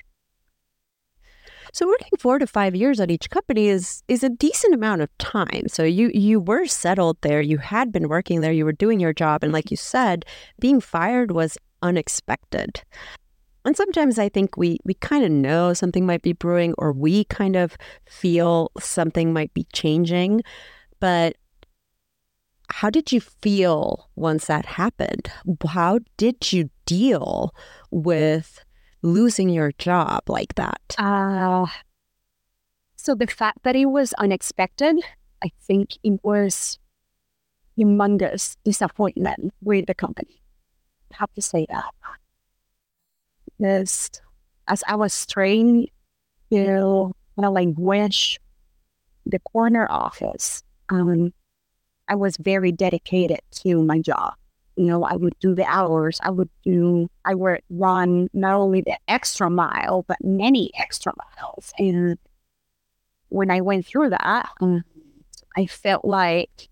So 1.75 1.87
working 1.87 2.11
four 2.19 2.39
to 2.39 2.47
five 2.47 2.75
years 2.77 3.01
at 3.01 3.11
each 3.11 3.31
company 3.31 3.69
is 3.69 4.03
is 4.07 4.23
a 4.23 4.29
decent 4.29 4.75
amount 4.75 5.01
of 5.01 5.17
time. 5.19 5.69
So 5.69 5.85
you 5.85 6.11
you 6.12 6.39
were 6.39 6.67
settled 6.67 7.17
there, 7.23 7.41
you 7.41 7.59
had 7.59 7.91
been 7.91 8.09
working 8.09 8.43
there, 8.43 8.53
you 8.53 8.67
were 8.67 8.73
doing 8.73 9.01
your 9.01 9.15
job, 9.15 9.43
and 9.43 9.53
like 9.53 9.71
you 9.71 9.77
said, 9.77 10.27
being 10.61 10.81
fired 10.81 11.31
was 11.33 11.57
unexpected. 11.81 12.83
And 13.65 13.77
sometimes 13.77 14.19
I 14.19 14.29
think 14.29 14.57
we 14.57 14.81
we 14.85 14.95
kind 14.95 15.25
of 15.25 15.31
know 15.31 15.73
something 15.73 16.05
might 16.05 16.23
be 16.23 16.35
brewing, 16.35 16.75
or 16.77 16.93
we 16.93 17.25
kind 17.25 17.57
of 17.57 17.79
feel 18.07 18.71
something 18.79 19.33
might 19.33 19.55
be 19.55 19.67
changing, 19.73 20.43
but 21.01 21.37
how 22.73 22.88
did 22.88 23.12
you 23.12 23.21
feel 23.21 24.09
once 24.17 24.47
that 24.47 24.64
happened? 24.64 25.31
How 25.67 26.00
did 26.17 26.52
you 26.52 26.71
deal 26.87 27.55
with 27.91 28.64
losing 29.02 29.50
your 29.50 29.73
job 29.73 30.23
like 30.26 30.55
that? 30.55 30.81
Uh, 30.97 31.67
so 32.97 33.14
the 33.14 33.26
fact 33.26 33.59
that 33.64 33.76
it 33.76 33.87
was 33.87 34.14
unexpected, 34.14 34.97
I 35.45 35.50
think 35.61 35.99
it 36.02 36.19
was 36.25 36.79
humongous 37.79 38.57
disappointment 38.64 39.52
with 39.61 39.87
the 39.87 39.95
company. 39.95 40.43
I 41.12 41.17
have 41.19 41.35
to 41.35 41.43
say 41.43 41.67
that. 41.69 41.93
Because 43.59 44.11
as 44.67 44.83
I 44.88 44.97
was 44.97 45.26
trained 45.26 45.91
to 46.50 47.12
kind 47.37 47.47
of 47.47 47.52
like 47.52 47.69
wish 47.76 48.38
the 49.26 49.41
corner 49.41 49.87
office, 49.91 50.62
um, 50.88 51.35
I 52.09 52.15
was 52.15 52.37
very 52.37 52.73
dedicated 52.73 53.41
to 53.63 53.83
my 53.83 54.01
job. 54.01 54.35
You 54.77 54.87
know, 54.87 55.05
I 55.05 55.17
would 55.17 55.39
do 55.39 55.55
the 55.55 55.65
hours. 55.65 56.19
I 56.23 56.31
would 56.31 56.49
do, 56.65 57.09
I 57.25 57.35
would 57.35 57.61
run 57.71 58.29
not 58.33 58.55
only 58.55 58.81
the 58.81 58.97
extra 59.09 59.51
mile, 59.51 60.05
but 60.09 60.17
many 60.23 60.71
extra 60.79 61.13
miles. 61.17 61.73
And 61.79 62.19
when 63.29 63.51
I 63.51 63.61
went 63.61 63.87
through 63.87 64.11
that, 64.11 64.49
um, 64.61 64.85
I 65.57 65.67
felt 65.67 66.05
like 66.05 66.69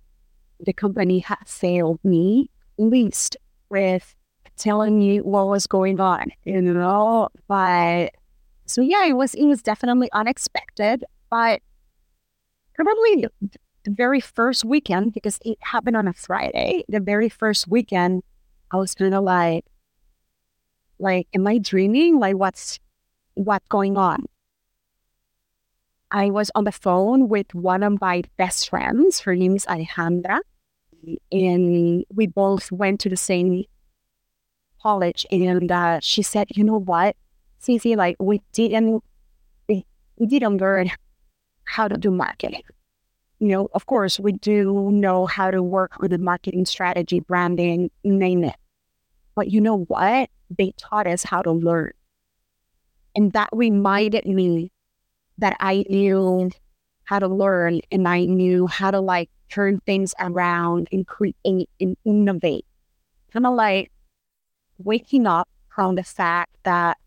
the 0.58 0.72
company 0.72 1.20
had 1.20 1.46
failed 1.46 2.00
me, 2.04 2.50
at 2.78 2.84
least 2.84 3.36
with 3.68 4.14
telling 4.56 4.98
me 4.98 5.20
what 5.20 5.48
was 5.48 5.66
going 5.66 6.00
on, 6.00 6.30
you 6.44 6.60
know. 6.60 7.28
But 7.48 8.10
so 8.66 8.82
yeah, 8.82 9.06
it 9.06 9.14
was 9.14 9.34
it 9.34 9.46
was 9.46 9.62
definitely 9.62 10.10
unexpected, 10.12 11.04
but 11.30 11.60
probably 12.74 13.26
the 13.84 13.90
very 13.90 14.20
first 14.20 14.64
weekend, 14.64 15.14
because 15.14 15.38
it 15.44 15.58
happened 15.60 15.96
on 15.96 16.06
a 16.06 16.12
Friday, 16.12 16.84
the 16.88 17.00
very 17.00 17.28
first 17.28 17.66
weekend, 17.68 18.22
I 18.70 18.76
was 18.76 18.94
kind 18.94 19.14
of 19.14 19.24
like, 19.24 19.64
like, 20.98 21.28
am 21.34 21.46
I 21.46 21.58
dreaming? 21.58 22.18
Like, 22.18 22.36
what's 22.36 22.78
what's 23.34 23.66
going 23.68 23.96
on? 23.96 24.26
I 26.10 26.30
was 26.30 26.50
on 26.54 26.64
the 26.64 26.72
phone 26.72 27.28
with 27.28 27.54
one 27.54 27.82
of 27.82 28.00
my 28.00 28.22
best 28.36 28.68
friends. 28.68 29.20
Her 29.20 29.34
name 29.34 29.56
is 29.56 29.64
Alejandra, 29.66 30.40
and 31.32 32.04
we 32.12 32.26
both 32.26 32.70
went 32.70 33.00
to 33.00 33.08
the 33.08 33.16
same 33.16 33.64
college. 34.82 35.24
And 35.30 35.70
uh, 35.72 36.00
she 36.02 36.22
said, 36.22 36.48
"You 36.54 36.64
know 36.64 36.80
what, 36.80 37.16
Ceci? 37.60 37.96
Like, 37.96 38.16
we 38.20 38.42
didn't, 38.52 39.02
we 39.68 40.26
didn't 40.26 40.58
learn 40.58 40.90
how 41.64 41.88
to 41.88 41.96
do 41.96 42.10
marketing." 42.10 42.62
You 43.40 43.48
know, 43.48 43.68
of 43.72 43.86
course, 43.86 44.20
we 44.20 44.32
do 44.32 44.90
know 44.92 45.24
how 45.24 45.50
to 45.50 45.62
work 45.62 45.98
with 45.98 46.10
the 46.10 46.18
marketing 46.18 46.66
strategy, 46.66 47.20
branding, 47.20 47.90
name 48.04 48.44
it. 48.44 48.56
But 49.34 49.50
you 49.50 49.62
know 49.62 49.84
what? 49.84 50.28
They 50.56 50.72
taught 50.76 51.06
us 51.06 51.24
how 51.24 51.40
to 51.42 51.50
learn. 51.50 51.92
And 53.16 53.32
that 53.32 53.48
reminded 53.52 54.26
me 54.26 54.70
that 55.38 55.56
I 55.58 55.86
knew 55.88 56.50
how 57.04 57.18
to 57.18 57.28
learn 57.28 57.80
and 57.90 58.06
I 58.06 58.26
knew 58.26 58.66
how 58.66 58.90
to 58.90 59.00
like 59.00 59.30
turn 59.48 59.80
things 59.80 60.14
around 60.20 60.88
and 60.92 61.06
create 61.06 61.34
and 61.80 61.96
innovate. 62.04 62.66
Kind 63.32 63.46
of 63.46 63.54
like 63.54 63.90
waking 64.78 65.26
up 65.26 65.48
from 65.74 65.94
the 65.94 66.04
fact 66.04 66.50
that 66.64 66.98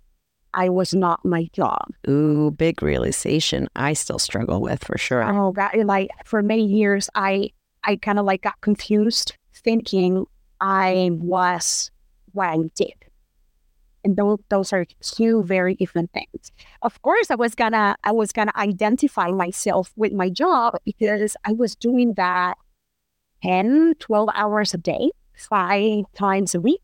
I 0.53 0.69
was 0.69 0.93
not 0.93 1.24
my 1.25 1.50
job. 1.53 1.86
Ooh, 2.07 2.51
big 2.51 2.81
realization. 2.81 3.67
I 3.75 3.93
still 3.93 4.19
struggle 4.19 4.62
with 4.62 4.83
for 4.83 4.98
sure. 4.98 5.24
Oh, 5.24 5.51
that 5.53 5.75
like 5.86 6.10
for 6.25 6.41
many 6.41 6.65
years, 6.65 7.10
I 7.15 7.51
I 7.83 7.98
kind 7.98 8.19
of 8.19 8.25
like 8.25 8.41
got 8.41 8.62
confused 8.62 9.36
thinking 9.53 10.25
I 10.62 11.10
was 11.12 11.91
what 12.31 12.50
I 12.50 12.57
did. 12.75 12.93
And 14.05 14.17
those, 14.17 14.39
those 14.50 14.74
are 14.74 14.86
two 15.01 15.43
very 15.43 15.75
different 15.75 16.12
things. 16.12 16.51
Of 16.81 17.01
course, 17.01 17.31
I 17.31 17.36
was 17.36 17.55
gonna 17.55 17.95
I 18.03 18.12
was 18.12 18.31
gonna 18.31 18.51
identify 18.55 19.29
myself 19.29 19.91
with 19.95 20.12
my 20.12 20.29
job 20.29 20.75
because 20.86 21.38
I 21.45 21.53
was 21.53 21.75
doing 21.75 22.13
that 22.15 22.57
10, 23.43 23.95
12 24.00 24.29
hours 24.33 24.74
a 24.74 24.77
day, 24.77 25.12
five 25.36 26.05
times 26.15 26.55
a 26.55 26.62
week. 26.62 26.81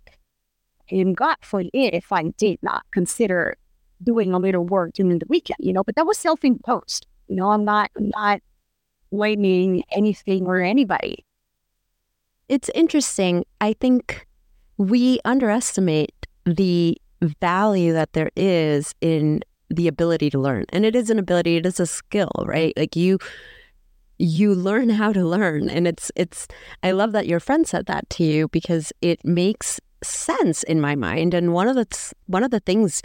Forbid 1.41 1.93
if 1.93 2.12
I 2.12 2.24
did 2.38 2.60
not 2.62 2.84
consider 2.91 3.58
doing 4.01 4.34
a 4.34 4.39
little 4.39 4.65
work 4.65 4.93
during 4.93 5.19
the 5.19 5.25
weekend, 5.27 5.58
you 5.60 5.74
know, 5.74 5.84
but 5.84 5.96
that 5.96 6.05
was 6.05 6.17
self-imposed. 6.17 7.05
You 7.27 7.36
know, 7.36 7.51
I'm 7.51 7.65
not 7.65 7.91
not 7.98 8.41
blaming 9.12 9.84
anything 9.91 10.46
or 10.46 10.58
anybody. 10.58 11.25
It's 12.48 12.69
interesting. 12.74 13.46
I 13.62 13.74
think 13.74 14.27
we 14.77 15.19
underestimate 15.25 16.27
the 16.46 16.98
value 17.22 17.93
that 17.93 18.13
there 18.13 18.31
is 18.36 18.96
in 19.01 19.41
the 19.69 19.88
ability 19.88 20.29
to 20.31 20.39
learn. 20.39 20.65
And 20.69 20.86
it 20.86 20.96
is 20.96 21.10
an 21.10 21.19
ability, 21.19 21.58
it 21.58 21.65
is 21.65 21.79
a 21.79 21.86
skill, 21.86 22.31
right? 22.46 22.74
Like 22.75 22.96
you 22.96 23.19
you 24.22 24.53
learn 24.53 24.89
how 24.89 25.13
to 25.13 25.24
learn 25.24 25.69
and 25.69 25.88
it's 25.88 26.12
it's 26.13 26.46
I 26.84 26.91
love 26.91 27.13
that 27.13 27.25
your 27.25 27.39
friend 27.39 27.65
said 27.65 27.86
that 27.86 28.10
to 28.12 28.24
you 28.24 28.50
because 28.50 28.91
it 29.01 29.24
makes 29.24 29.79
sense 30.03 30.63
in 30.63 30.79
my 30.79 30.95
mind 30.95 31.33
and 31.33 31.53
one 31.53 31.67
of 31.67 31.75
the 31.75 32.13
one 32.27 32.43
of 32.43 32.51
the 32.51 32.59
things 32.59 33.01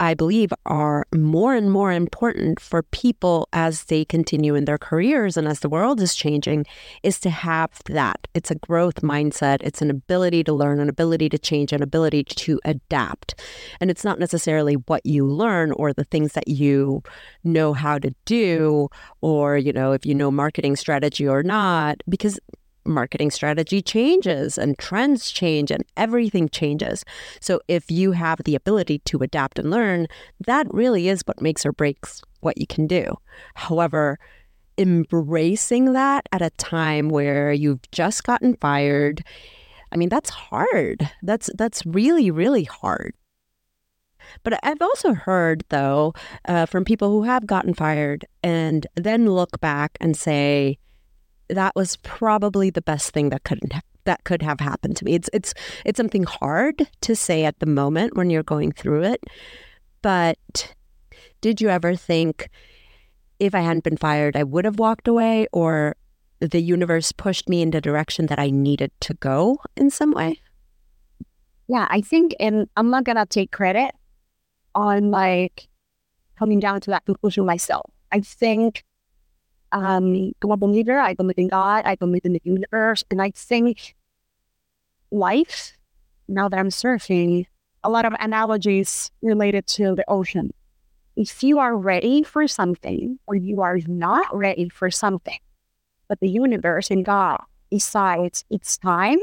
i 0.00 0.14
believe 0.14 0.52
are 0.66 1.06
more 1.14 1.54
and 1.54 1.70
more 1.70 1.92
important 1.92 2.58
for 2.60 2.82
people 2.84 3.48
as 3.52 3.84
they 3.84 4.04
continue 4.04 4.54
in 4.54 4.64
their 4.64 4.78
careers 4.78 5.36
and 5.36 5.46
as 5.46 5.60
the 5.60 5.68
world 5.68 6.00
is 6.00 6.14
changing 6.14 6.64
is 7.02 7.18
to 7.20 7.30
have 7.30 7.70
that. 7.86 8.26
It's 8.34 8.50
a 8.50 8.56
growth 8.56 9.02
mindset. 9.02 9.58
It's 9.62 9.82
an 9.82 9.90
ability 9.90 10.44
to 10.44 10.52
learn 10.52 10.80
an 10.80 10.88
ability 10.88 11.28
to 11.30 11.38
change 11.38 11.72
an 11.72 11.82
ability 11.82 12.24
to 12.24 12.60
adapt. 12.64 13.34
And 13.80 13.90
it's 13.90 14.04
not 14.04 14.18
necessarily 14.18 14.74
what 14.74 15.04
you 15.04 15.26
learn 15.26 15.72
or 15.72 15.92
the 15.92 16.04
things 16.04 16.32
that 16.32 16.48
you 16.48 17.02
know 17.44 17.72
how 17.72 17.98
to 17.98 18.14
do 18.24 18.88
or 19.20 19.56
you 19.56 19.72
know 19.72 19.92
if 19.92 20.04
you 20.04 20.14
know 20.14 20.30
marketing 20.30 20.76
strategy 20.76 21.26
or 21.26 21.42
not 21.42 22.02
because 22.08 22.38
marketing 22.84 23.30
strategy 23.30 23.82
changes 23.82 24.58
and 24.58 24.78
trends 24.78 25.30
change 25.30 25.70
and 25.70 25.84
everything 25.96 26.48
changes. 26.48 27.04
So 27.40 27.60
if 27.68 27.90
you 27.90 28.12
have 28.12 28.40
the 28.44 28.54
ability 28.54 29.00
to 29.00 29.18
adapt 29.18 29.58
and 29.58 29.70
learn, 29.70 30.06
that 30.46 30.66
really 30.72 31.08
is 31.08 31.22
what 31.24 31.42
makes 31.42 31.66
or 31.66 31.72
breaks 31.72 32.22
what 32.40 32.58
you 32.58 32.66
can 32.66 32.86
do. 32.86 33.16
However, 33.54 34.18
embracing 34.76 35.92
that 35.92 36.28
at 36.32 36.42
a 36.42 36.50
time 36.50 37.08
where 37.08 37.52
you've 37.52 37.90
just 37.90 38.24
gotten 38.24 38.56
fired, 38.56 39.22
I 39.92 39.96
mean 39.96 40.08
that's 40.08 40.30
hard. 40.30 41.10
That's 41.22 41.50
that's 41.56 41.84
really 41.84 42.30
really 42.30 42.64
hard. 42.64 43.14
But 44.42 44.58
I've 44.62 44.82
also 44.82 45.14
heard, 45.14 45.64
though, 45.68 46.12
uh, 46.46 46.66
from 46.66 46.84
people 46.84 47.10
who 47.10 47.22
have 47.22 47.46
gotten 47.46 47.74
fired 47.74 48.26
and 48.42 48.86
then 48.94 49.30
look 49.30 49.60
back 49.60 49.96
and 50.00 50.16
say, 50.16 50.78
that 51.48 51.74
was 51.74 51.96
probably 51.96 52.70
the 52.70 52.82
best 52.82 53.10
thing 53.10 53.30
that 53.30 53.44
could 53.44 53.60
that 54.04 54.24
could 54.24 54.42
have 54.42 54.60
happened 54.60 54.96
to 54.96 55.04
me. 55.04 55.14
It's 55.14 55.28
it's 55.32 55.54
it's 55.84 55.96
something 55.96 56.24
hard 56.24 56.88
to 57.02 57.14
say 57.14 57.44
at 57.44 57.58
the 57.58 57.66
moment 57.66 58.16
when 58.16 58.30
you're 58.30 58.42
going 58.42 58.72
through 58.72 59.02
it. 59.02 59.22
But 60.02 60.74
did 61.40 61.60
you 61.60 61.68
ever 61.68 61.94
think 61.94 62.48
if 63.38 63.54
I 63.54 63.60
hadn't 63.60 63.84
been 63.84 63.96
fired, 63.96 64.36
I 64.36 64.44
would 64.44 64.64
have 64.64 64.78
walked 64.78 65.08
away 65.08 65.46
or 65.52 65.94
the 66.40 66.60
universe 66.60 67.12
pushed 67.12 67.48
me 67.48 67.62
in 67.62 67.70
the 67.70 67.80
direction 67.80 68.26
that 68.26 68.38
I 68.38 68.50
needed 68.50 68.92
to 69.00 69.14
go 69.14 69.58
in 69.76 69.90
some 69.90 70.12
way? 70.12 70.40
Yeah, 71.68 71.86
I 71.90 72.00
think, 72.00 72.34
and 72.40 72.68
I'm 72.76 72.90
not 72.90 73.04
gonna 73.04 73.26
take 73.26 73.52
credit 73.52 73.92
on 74.74 75.10
like 75.10 75.68
coming 76.38 76.60
down 76.60 76.80
to 76.82 76.90
that 76.90 77.04
conclusion 77.04 77.44
myself. 77.44 77.90
I 78.10 78.20
think 78.20 78.84
um, 79.72 80.32
a 80.42 80.56
believer. 80.56 80.98
I 80.98 81.14
believe 81.14 81.38
in 81.38 81.48
God. 81.48 81.84
I 81.84 81.94
believe 81.96 82.24
in 82.24 82.32
the 82.32 82.42
universe. 82.44 83.04
And 83.10 83.20
I 83.20 83.30
think 83.34 83.94
life, 85.10 85.76
now 86.28 86.48
that 86.48 86.58
I'm 86.58 86.68
surfing, 86.68 87.46
a 87.84 87.90
lot 87.90 88.04
of 88.04 88.14
analogies 88.18 89.10
related 89.22 89.66
to 89.66 89.94
the 89.94 90.04
ocean. 90.08 90.52
If 91.16 91.42
you 91.42 91.58
are 91.58 91.76
ready 91.76 92.22
for 92.22 92.46
something 92.46 93.18
or 93.26 93.34
you 93.34 93.60
are 93.60 93.78
not 93.86 94.34
ready 94.34 94.68
for 94.68 94.90
something, 94.90 95.38
but 96.08 96.20
the 96.20 96.28
universe 96.28 96.90
and 96.90 97.04
God 97.04 97.38
decides 97.70 98.44
it's 98.50 98.78
time, 98.78 99.18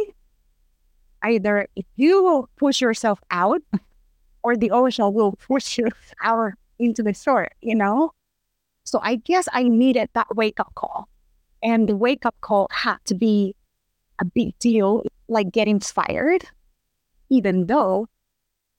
either 1.23 1.67
if 1.75 1.85
you 1.95 2.23
will 2.23 2.49
push 2.57 2.81
yourself 2.81 3.19
out 3.31 3.61
or 4.43 4.55
the 4.55 4.71
ocean 4.71 5.13
will 5.13 5.33
push 5.33 5.77
you 5.77 5.87
out 6.23 6.53
into 6.79 7.01
the 7.01 7.13
shore, 7.13 7.47
you 7.61 7.75
know? 7.75 8.11
So 8.85 8.99
I 9.03 9.15
guess 9.17 9.49
I 9.51 9.63
needed 9.63 10.09
that 10.13 10.35
wake 10.35 10.59
up 10.59 10.73
call. 10.75 11.09
And 11.61 11.89
the 11.89 11.95
wake 11.95 12.25
up 12.25 12.35
call 12.41 12.67
had 12.71 12.97
to 13.05 13.15
be 13.15 13.55
a 14.19 14.25
big 14.25 14.57
deal, 14.59 15.03
like 15.27 15.51
getting 15.51 15.79
fired, 15.79 16.45
even 17.29 17.65
though 17.65 18.07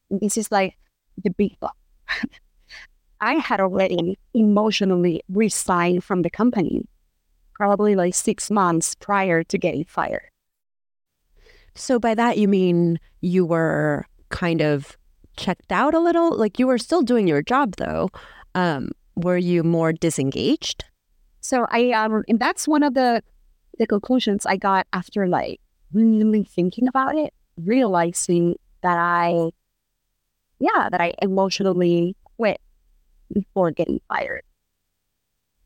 this 0.09 0.39
is 0.39 0.51
like 0.51 0.79
the 1.23 1.31
big 1.31 1.59
book. 1.61 1.75
I 3.21 3.35
had 3.35 3.61
already 3.61 4.19
emotionally 4.35 5.23
resigned 5.29 6.05
from 6.05 6.23
the 6.23 6.31
company, 6.31 6.87
probably 7.55 7.97
like 7.97 8.15
six 8.15 8.51
months 8.51 8.95
prior 8.95 9.43
to 9.43 9.59
getting 9.59 9.85
fired. 9.85 10.31
So, 11.75 11.99
by 11.99 12.15
that, 12.15 12.39
you 12.39 12.49
mean 12.49 13.01
you 13.21 13.45
were 13.45 14.07
kind 14.29 14.63
of 14.63 14.97
checked 15.37 15.73
out 15.73 15.95
a 15.95 16.01
little? 16.01 16.37
Like 16.37 16.59
you 16.59 16.67
were 16.67 16.79
still 16.79 17.03
doing 17.03 17.27
your 17.27 17.43
job, 17.43 17.77
though. 17.77 18.11
Um, 18.55 18.91
were 19.17 19.39
you 19.39 19.63
more 19.63 19.93
disengaged? 19.93 20.85
So 21.41 21.67
I 21.71 21.91
um 21.93 22.23
and 22.29 22.39
that's 22.39 22.69
one 22.69 22.83
of 22.83 22.95
the 22.95 23.23
the 23.79 23.87
conclusions 23.87 24.47
I 24.47 24.57
got 24.57 24.87
after 24.93 25.27
like 25.27 25.61
really 25.93 26.45
thinking 26.45 26.89
about 26.89 27.17
it, 27.17 27.33
realizing 27.57 28.57
that 28.83 28.99
I 28.99 29.51
yeah, 30.59 30.89
that 30.91 31.01
I 31.01 31.15
emotionally 31.21 32.17
quit 32.37 32.61
before 33.33 33.71
getting 33.71 34.01
fired. 34.09 34.43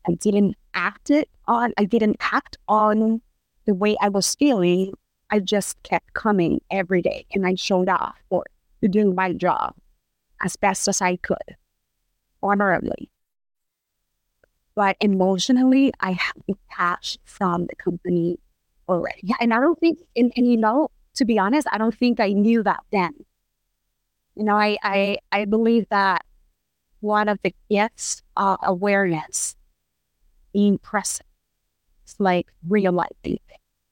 I 0.07 0.13
didn't 0.13 0.55
act 0.73 1.09
it 1.09 1.29
on 1.47 1.73
I 1.77 1.85
didn't 1.85 2.17
act 2.19 2.57
on 2.67 3.21
the 3.65 3.73
way 3.73 3.95
I 4.01 4.09
was 4.09 4.35
feeling. 4.35 4.93
I 5.29 5.39
just 5.39 5.81
kept 5.83 6.13
coming 6.13 6.59
every 6.69 7.01
day 7.01 7.25
and 7.33 7.45
I 7.45 7.55
showed 7.55 7.87
up 7.87 8.15
for 8.29 8.43
doing 8.89 9.15
my 9.15 9.31
job 9.33 9.75
as 10.43 10.55
best 10.55 10.87
as 10.87 11.01
I 11.01 11.17
could, 11.17 11.55
honorably 12.41 13.10
but 14.75 14.97
emotionally, 15.01 15.93
I 15.99 16.11
have 16.13 16.35
detached 16.47 17.19
from 17.25 17.67
the 17.67 17.75
company 17.75 18.39
already. 18.87 19.33
And 19.39 19.53
I 19.53 19.59
don't 19.59 19.79
think, 19.79 19.99
and, 20.15 20.31
and 20.35 20.47
you 20.47 20.57
know, 20.57 20.89
to 21.15 21.25
be 21.25 21.37
honest, 21.37 21.67
I 21.71 21.77
don't 21.77 21.95
think 21.95 22.19
I 22.19 22.33
knew 22.33 22.63
that 22.63 22.81
then. 22.91 23.13
You 24.35 24.45
know, 24.45 24.55
I 24.55 24.77
I, 24.81 25.17
I 25.31 25.45
believe 25.45 25.87
that 25.89 26.23
one 27.01 27.27
of 27.27 27.39
the 27.43 27.53
gifts 27.69 28.23
of 28.37 28.59
awareness, 28.63 29.55
being 30.53 30.77
present, 30.77 31.27
it's 32.03 32.19
like 32.19 32.47
realizing 32.67 33.39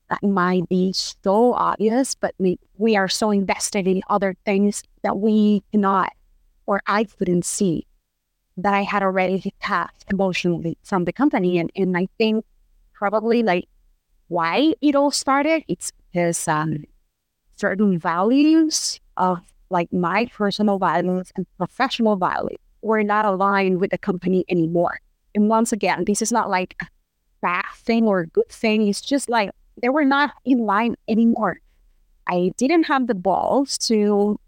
that 0.10 0.24
might 0.24 0.68
be 0.70 0.94
so 0.94 1.54
obvious, 1.54 2.15
but 2.15 2.34
we, 2.39 2.58
we 2.78 2.96
are 2.96 3.08
so 3.08 3.32
invested 3.32 3.88
in 3.88 4.02
other 4.10 4.36
things 4.46 4.84
that 5.04 5.18
we 5.18 5.63
cannot 5.72 6.12
or 6.65 6.82
I 6.88 7.04
couldn't 7.04 7.46
see 7.46 7.86
that 8.63 8.74
I 8.74 8.84
had 8.84 9.04
already 9.04 9.39
detached 9.39 10.06
emotionally 10.12 10.78
from 10.84 11.06
the 11.06 11.13
company. 11.13 11.60
And, 11.60 11.72
and 11.76 11.98
I 11.98 12.08
think 12.17 12.45
probably 12.93 13.43
like 13.43 13.67
why 14.28 14.74
it 14.82 14.95
all 14.95 15.12
started, 15.12 15.63
it's 15.67 15.91
because 16.12 16.48
um, 16.48 16.84
certain 17.56 17.98
values 17.98 19.00
of 19.17 19.39
like 19.69 19.91
my 19.93 20.26
personal 20.26 20.80
values 20.80 21.32
and 21.36 21.45
professional 21.58 22.15
values 22.15 22.58
were 22.82 23.04
not 23.04 23.26
aligned 23.26 23.80
with 23.80 23.91
the 23.91 23.98
company 23.98 24.45
anymore. 24.50 25.00
And 25.36 25.50
once 25.50 25.72
again, 25.72 26.06
this 26.06 26.22
is 26.22 26.32
not 26.32 26.50
like 26.50 26.76
a 26.82 26.88
bad 27.41 27.65
thing 27.76 28.06
or 28.06 28.22
a 28.22 28.28
good 28.28 28.50
thing. 28.50 28.88
It's 28.88 29.02
just 29.02 29.30
like 29.30 29.52
they 29.82 29.89
were 29.89 30.06
not 30.06 30.34
in 30.45 30.60
line 30.60 30.95
anymore. 31.08 31.60
I 32.28 32.52
didn't 32.58 32.84
have 32.84 33.08
the 33.08 33.15
balls 33.15 33.78
to 33.89 34.39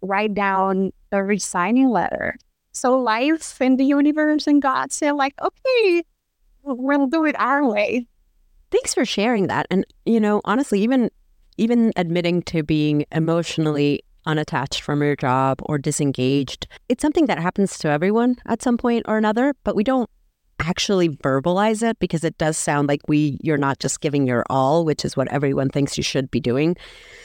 write 0.00 0.34
down 0.34 0.92
the 1.10 1.22
resigning 1.22 1.88
letter 1.88 2.36
so 2.78 2.98
life 2.98 3.60
and 3.60 3.78
the 3.78 3.84
universe 3.84 4.46
and 4.46 4.62
God 4.62 4.92
said, 4.92 5.12
like, 5.12 5.34
okay, 5.42 6.02
we'll 6.62 7.06
do 7.06 7.24
it 7.24 7.38
our 7.38 7.66
way. 7.66 8.06
Thanks 8.70 8.94
for 8.94 9.04
sharing 9.04 9.46
that. 9.46 9.66
And 9.70 9.84
you 10.04 10.20
know, 10.20 10.40
honestly, 10.44 10.80
even 10.82 11.10
even 11.56 11.92
admitting 11.96 12.42
to 12.42 12.62
being 12.62 13.04
emotionally 13.12 14.02
unattached 14.26 14.82
from 14.82 15.02
your 15.02 15.16
job 15.16 15.60
or 15.64 15.78
disengaged, 15.78 16.66
it's 16.88 17.02
something 17.02 17.26
that 17.26 17.38
happens 17.38 17.78
to 17.78 17.88
everyone 17.88 18.36
at 18.46 18.62
some 18.62 18.76
point 18.76 19.04
or 19.08 19.16
another, 19.16 19.54
but 19.64 19.74
we 19.74 19.82
don't 19.82 20.08
actually 20.60 21.08
verbalize 21.08 21.88
it 21.88 21.98
because 21.98 22.24
it 22.24 22.36
does 22.36 22.58
sound 22.58 22.88
like 22.88 23.00
we 23.08 23.38
you're 23.42 23.56
not 23.56 23.78
just 23.78 24.00
giving 24.00 24.26
your 24.26 24.44
all, 24.50 24.84
which 24.84 25.04
is 25.04 25.16
what 25.16 25.28
everyone 25.28 25.70
thinks 25.70 25.96
you 25.96 26.02
should 26.02 26.30
be 26.30 26.40
doing. 26.40 26.76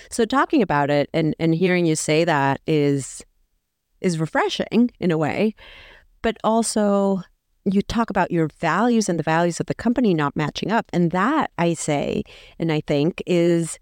So 0.09 0.25
talking 0.25 0.61
about 0.61 0.89
it 0.89 1.09
and 1.13 1.35
and 1.39 1.53
hearing 1.53 1.85
you 1.85 1.95
say 1.95 2.23
that 2.23 2.61
is 2.67 3.23
is 4.03 4.19
refreshing 4.19 4.91
in 4.99 5.11
a 5.11 5.17
way, 5.17 5.55
but 6.21 6.37
also 6.43 7.21
you 7.65 7.81
talk 7.81 8.09
about 8.09 8.31
your 8.31 8.49
values 8.59 9.07
and 9.07 9.17
the 9.17 9.23
values 9.23 9.59
of 9.59 9.67
the 9.67 9.73
company 9.73 10.13
not 10.13 10.35
matching 10.35 10.71
up. 10.71 10.85
And 10.91 11.11
that 11.11 11.51
I 11.57 11.73
say, 11.73 12.23
and 12.59 12.71
I 12.71 12.81
think 12.81 13.23
is 13.25 13.79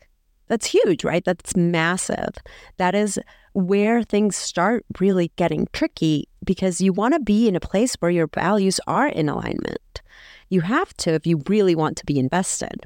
that's 0.48 0.68
huge, 0.68 1.06
right? 1.06 1.24
That's 1.24 1.56
massive. 1.56 2.36
That 2.76 2.94
is 2.94 3.18
where 3.54 4.04
things 4.04 4.36
start 4.36 4.86
really 5.00 5.32
getting 5.38 5.68
tricky 5.72 6.28
because 6.44 6.82
you 6.82 6.92
want 6.92 7.14
to 7.14 7.22
be 7.22 7.48
in 7.48 7.56
a 7.56 7.62
place 7.62 7.96
where 7.96 8.12
your 8.12 8.28
values 8.28 8.80
are 8.86 9.08
in 9.08 9.30
alignment. 9.30 10.02
You 10.50 10.62
have 10.62 10.94
to 10.98 11.14
if 11.14 11.26
you 11.26 11.42
really 11.48 11.74
want 11.74 11.96
to 11.98 12.06
be 12.06 12.20
invested. 12.20 12.86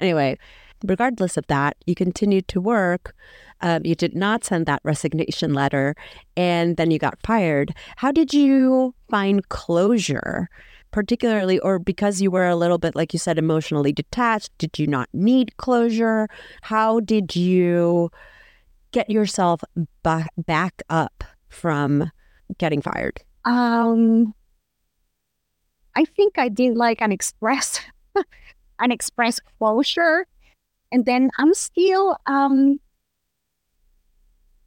Anyway, 0.00 0.36
regardless 0.84 1.36
of 1.36 1.46
that, 1.48 1.76
you 1.86 1.94
continued 1.94 2.48
to 2.48 2.60
work. 2.60 3.14
Um, 3.60 3.84
you 3.84 3.94
did 3.94 4.14
not 4.14 4.44
send 4.44 4.66
that 4.66 4.80
resignation 4.84 5.52
letter, 5.52 5.94
and 6.36 6.76
then 6.76 6.90
you 6.90 6.98
got 6.98 7.18
fired. 7.24 7.74
How 7.96 8.12
did 8.12 8.32
you 8.32 8.94
find 9.10 9.48
closure? 9.48 10.48
Particularly, 10.90 11.58
or 11.58 11.78
because 11.78 12.22
you 12.22 12.30
were 12.30 12.46
a 12.46 12.56
little 12.56 12.78
bit, 12.78 12.96
like 12.96 13.12
you 13.12 13.18
said, 13.18 13.36
emotionally 13.36 13.92
detached, 13.92 14.56
did 14.56 14.78
you 14.78 14.86
not 14.86 15.08
need 15.12 15.56
closure? 15.58 16.28
How 16.62 17.00
did 17.00 17.36
you 17.36 18.10
get 18.92 19.10
yourself 19.10 19.62
back 20.02 20.30
back 20.46 20.82
up 20.88 21.24
from 21.50 22.10
getting 22.56 22.80
fired? 22.80 23.20
Um, 23.44 24.34
I 25.94 26.04
think 26.04 26.38
I 26.38 26.48
did 26.48 26.76
like 26.76 27.00
an 27.00 27.12
express, 27.12 27.80
an 28.78 28.92
express 28.92 29.40
closure, 29.58 30.26
and 30.92 31.04
then 31.04 31.30
I'm 31.38 31.54
still 31.54 32.16
um 32.26 32.80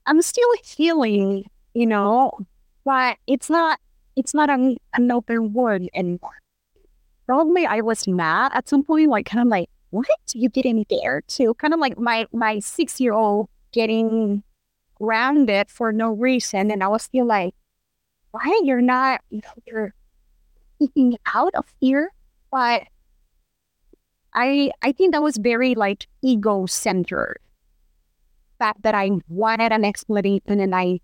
I'm 0.06 0.22
still 0.22 0.50
healing, 0.64 1.46
you 1.74 1.86
know, 1.86 2.40
but 2.84 3.18
it's 3.28 3.50
not 3.50 3.80
it's 4.16 4.34
not 4.34 4.50
an, 4.50 4.78
an 4.94 5.12
open 5.12 5.54
wound 5.54 5.90
anymore. 5.94 6.38
Probably 7.26 7.66
I 7.66 7.82
was 7.82 8.08
mad 8.08 8.52
at 8.54 8.68
some 8.68 8.84
point, 8.84 9.10
like 9.10 9.26
kind 9.26 9.42
of 9.42 9.48
like, 9.48 9.70
what? 9.92 10.08
You 10.34 10.50
didn't 10.50 10.88
dare 10.90 11.22
to 11.30 11.54
kind 11.56 11.74
of 11.74 11.80
like 11.80 11.98
my 11.98 12.26
my 12.34 12.60
six 12.60 13.00
year 13.00 13.14
old 13.14 13.50
getting 13.72 14.44
grounded 14.96 15.70
for 15.70 15.92
no 15.92 16.10
reason. 16.12 16.72
And 16.72 16.84
I 16.84 16.88
was 16.88 17.04
still 17.04 17.26
like, 17.26 17.54
why 18.32 18.62
you're 18.64 18.82
not 18.82 19.22
you 19.30 19.42
know, 19.42 19.54
you're 19.66 19.94
out 21.34 21.54
of 21.56 21.66
here? 21.80 22.12
But 22.52 22.84
I 24.34 24.72
I 24.82 24.92
think 24.92 25.14
that 25.14 25.22
was 25.22 25.38
very 25.38 25.76
like 25.76 26.08
ego 26.22 26.66
centered 26.66 27.40
fact 28.62 28.84
that 28.84 28.94
I 28.94 29.10
wanted 29.28 29.72
an 29.72 29.84
explanation 29.84 30.60
and 30.60 30.76
I 30.76 31.00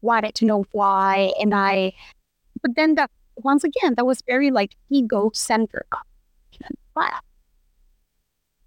wanted 0.00 0.32
to 0.36 0.44
know 0.44 0.64
why. 0.70 1.32
And 1.40 1.52
I, 1.52 1.92
but 2.62 2.76
then 2.76 2.94
that, 2.94 3.10
once 3.36 3.64
again, 3.64 3.94
that 3.96 4.06
was 4.06 4.22
very 4.22 4.52
like 4.52 4.76
ego 4.90 5.30
centered. 5.34 5.88
But 6.94 7.12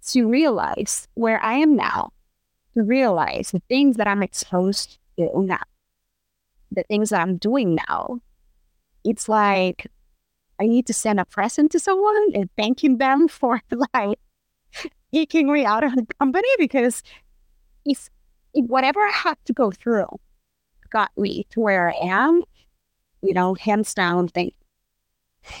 to 0.08 0.28
realize 0.28 1.08
where 1.14 1.42
I 1.42 1.54
am 1.54 1.74
now, 1.74 2.10
to 2.74 2.82
realize 2.82 3.52
the 3.52 3.62
things 3.66 3.96
that 3.96 4.06
I'm 4.06 4.22
exposed 4.22 4.98
to 5.16 5.30
now, 5.42 5.64
the 6.70 6.82
things 6.82 7.08
that 7.10 7.22
I'm 7.22 7.38
doing 7.38 7.78
now, 7.88 8.20
it's 9.04 9.26
like 9.26 9.86
I 10.60 10.66
need 10.66 10.86
to 10.86 10.92
send 10.94 11.20
a 11.20 11.24
present 11.24 11.72
to 11.72 11.80
someone 11.80 12.30
and 12.34 12.48
thanking 12.56 12.98
them 12.98 13.28
for 13.40 13.60
like 13.94 14.18
kicking 15.12 15.52
me 15.52 15.64
out 15.64 15.84
of 15.84 15.94
the 15.94 16.06
company 16.18 16.48
because 16.58 17.02
if 17.84 18.08
whatever 18.54 19.00
I 19.00 19.10
had 19.10 19.36
to 19.46 19.52
go 19.52 19.70
through 19.70 20.08
got 20.90 21.10
me 21.16 21.46
to 21.50 21.60
where 21.60 21.90
I 21.90 22.06
am, 22.06 22.42
you 23.22 23.34
know, 23.34 23.54
hands 23.54 23.94
down, 23.94 24.28
thank 24.28 24.54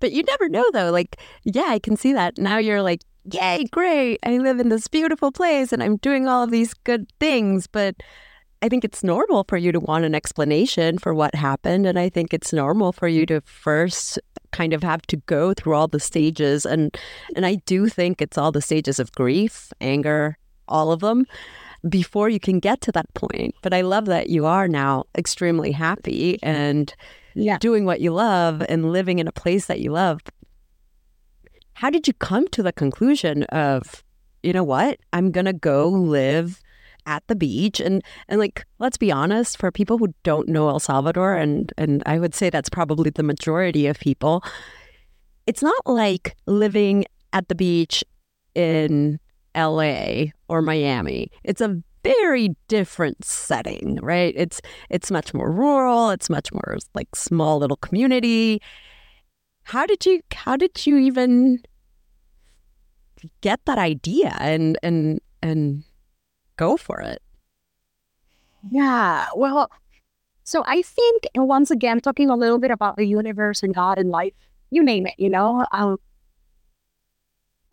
but 0.00 0.12
you 0.12 0.22
never 0.22 0.48
know 0.48 0.64
though. 0.72 0.90
Like, 0.90 1.16
yeah, 1.44 1.66
I 1.68 1.78
can 1.78 1.96
see 1.96 2.12
that. 2.12 2.38
Now 2.38 2.58
you're 2.58 2.82
like, 2.82 3.02
yay, 3.24 3.64
great. 3.70 4.18
I 4.22 4.38
live 4.38 4.60
in 4.60 4.68
this 4.68 4.88
beautiful 4.88 5.32
place 5.32 5.72
and 5.72 5.82
I'm 5.82 5.96
doing 5.96 6.28
all 6.28 6.42
of 6.42 6.50
these 6.50 6.74
good 6.74 7.06
things. 7.20 7.66
But 7.66 7.96
I 8.64 8.68
think 8.70 8.82
it's 8.82 9.04
normal 9.04 9.44
for 9.46 9.58
you 9.58 9.72
to 9.72 9.78
want 9.78 10.06
an 10.06 10.14
explanation 10.14 10.96
for 10.96 11.12
what 11.12 11.34
happened. 11.34 11.84
And 11.84 11.98
I 11.98 12.08
think 12.08 12.32
it's 12.32 12.50
normal 12.50 12.92
for 12.92 13.06
you 13.06 13.26
to 13.26 13.42
first 13.42 14.18
kind 14.52 14.72
of 14.72 14.82
have 14.82 15.02
to 15.08 15.18
go 15.18 15.52
through 15.52 15.74
all 15.74 15.86
the 15.86 16.00
stages. 16.00 16.64
And 16.64 16.96
and 17.36 17.44
I 17.44 17.56
do 17.66 17.90
think 17.90 18.22
it's 18.22 18.38
all 18.38 18.52
the 18.52 18.62
stages 18.62 18.98
of 18.98 19.12
grief, 19.12 19.70
anger, 19.82 20.38
all 20.66 20.92
of 20.92 21.00
them 21.00 21.26
before 21.86 22.30
you 22.30 22.40
can 22.40 22.58
get 22.58 22.80
to 22.80 22.92
that 22.92 23.12
point. 23.12 23.54
But 23.60 23.74
I 23.74 23.82
love 23.82 24.06
that 24.06 24.30
you 24.30 24.46
are 24.46 24.66
now 24.66 25.04
extremely 25.14 25.72
happy 25.72 26.38
and 26.42 26.94
yeah. 27.34 27.58
doing 27.58 27.84
what 27.84 28.00
you 28.00 28.14
love 28.14 28.62
and 28.66 28.90
living 28.90 29.18
in 29.18 29.28
a 29.28 29.32
place 29.32 29.66
that 29.66 29.80
you 29.80 29.92
love. 29.92 30.20
How 31.74 31.90
did 31.90 32.08
you 32.08 32.14
come 32.14 32.48
to 32.48 32.62
the 32.62 32.72
conclusion 32.72 33.42
of, 33.42 34.02
you 34.42 34.54
know 34.54 34.64
what, 34.64 35.00
I'm 35.12 35.32
going 35.32 35.44
to 35.44 35.52
go 35.52 35.86
live 35.86 36.62
at 37.06 37.22
the 37.26 37.36
beach 37.36 37.80
and 37.80 38.02
and 38.28 38.40
like 38.40 38.64
let's 38.78 38.96
be 38.96 39.12
honest 39.12 39.58
for 39.58 39.70
people 39.70 39.98
who 39.98 40.14
don't 40.22 40.48
know 40.48 40.68
El 40.68 40.80
Salvador 40.80 41.34
and 41.34 41.72
and 41.76 42.02
I 42.06 42.18
would 42.18 42.34
say 42.34 42.50
that's 42.50 42.70
probably 42.70 43.10
the 43.10 43.22
majority 43.22 43.86
of 43.86 43.98
people 43.98 44.42
it's 45.46 45.62
not 45.62 45.86
like 45.86 46.36
living 46.46 47.04
at 47.32 47.48
the 47.48 47.54
beach 47.54 48.02
in 48.54 49.18
LA 49.56 50.26
or 50.48 50.62
Miami. 50.62 51.30
It's 51.42 51.60
a 51.60 51.82
very 52.02 52.54
different 52.68 53.24
setting, 53.24 53.98
right? 54.02 54.34
It's 54.36 54.60
it's 54.90 55.10
much 55.10 55.32
more 55.34 55.50
rural, 55.50 56.10
it's 56.10 56.30
much 56.30 56.52
more 56.52 56.78
like 56.94 57.14
small 57.14 57.58
little 57.58 57.76
community. 57.76 58.60
How 59.64 59.86
did 59.86 60.04
you 60.04 60.20
how 60.34 60.56
did 60.56 60.86
you 60.86 60.98
even 60.98 61.62
get 63.40 63.60
that 63.64 63.78
idea 63.78 64.36
and 64.38 64.78
and 64.82 65.20
and 65.42 65.84
go 66.56 66.76
for 66.76 67.00
it? 67.00 67.22
Yeah, 68.70 69.26
well, 69.36 69.70
so 70.44 70.62
I 70.66 70.82
think 70.82 71.24
once 71.34 71.70
again 71.70 72.00
talking 72.00 72.30
a 72.30 72.36
little 72.36 72.58
bit 72.58 72.70
about 72.70 72.96
the 72.96 73.06
universe 73.06 73.62
and 73.62 73.74
God 73.74 73.98
and 73.98 74.10
life, 74.10 74.32
you 74.70 74.82
name 74.82 75.06
it, 75.06 75.14
you 75.18 75.30
know, 75.30 75.66
um, 75.72 75.98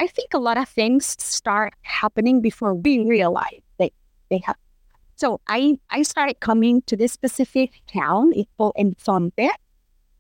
I 0.02 0.08
think 0.08 0.34
a 0.34 0.40
lot 0.40 0.58
of 0.58 0.68
things 0.68 1.06
start 1.20 1.76
happening 1.84 2.42
before 2.42 2.74
we 2.74 3.06
realize 3.06 3.62
they 3.78 3.92
they 4.32 4.42
have. 4.46 4.56
So 5.16 5.40
I 5.48 5.78
I 5.92 6.02
started 6.02 6.40
coming 6.40 6.82
to 6.88 6.98
this 6.98 7.12
specific 7.12 7.70
town, 7.86 8.34
Ipo 8.34 8.74
Enfante. 8.76 9.50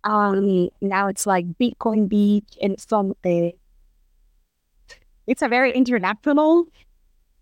Um, 0.04 0.70
now 0.82 1.08
it's 1.08 1.26
like 1.26 1.48
Bitcoin 1.58 2.08
Beach 2.08 2.58
in 2.60 2.76
Enfante. 2.76 3.54
It's 5.26 5.42
a 5.42 5.48
very 5.48 5.72
international 5.74 6.68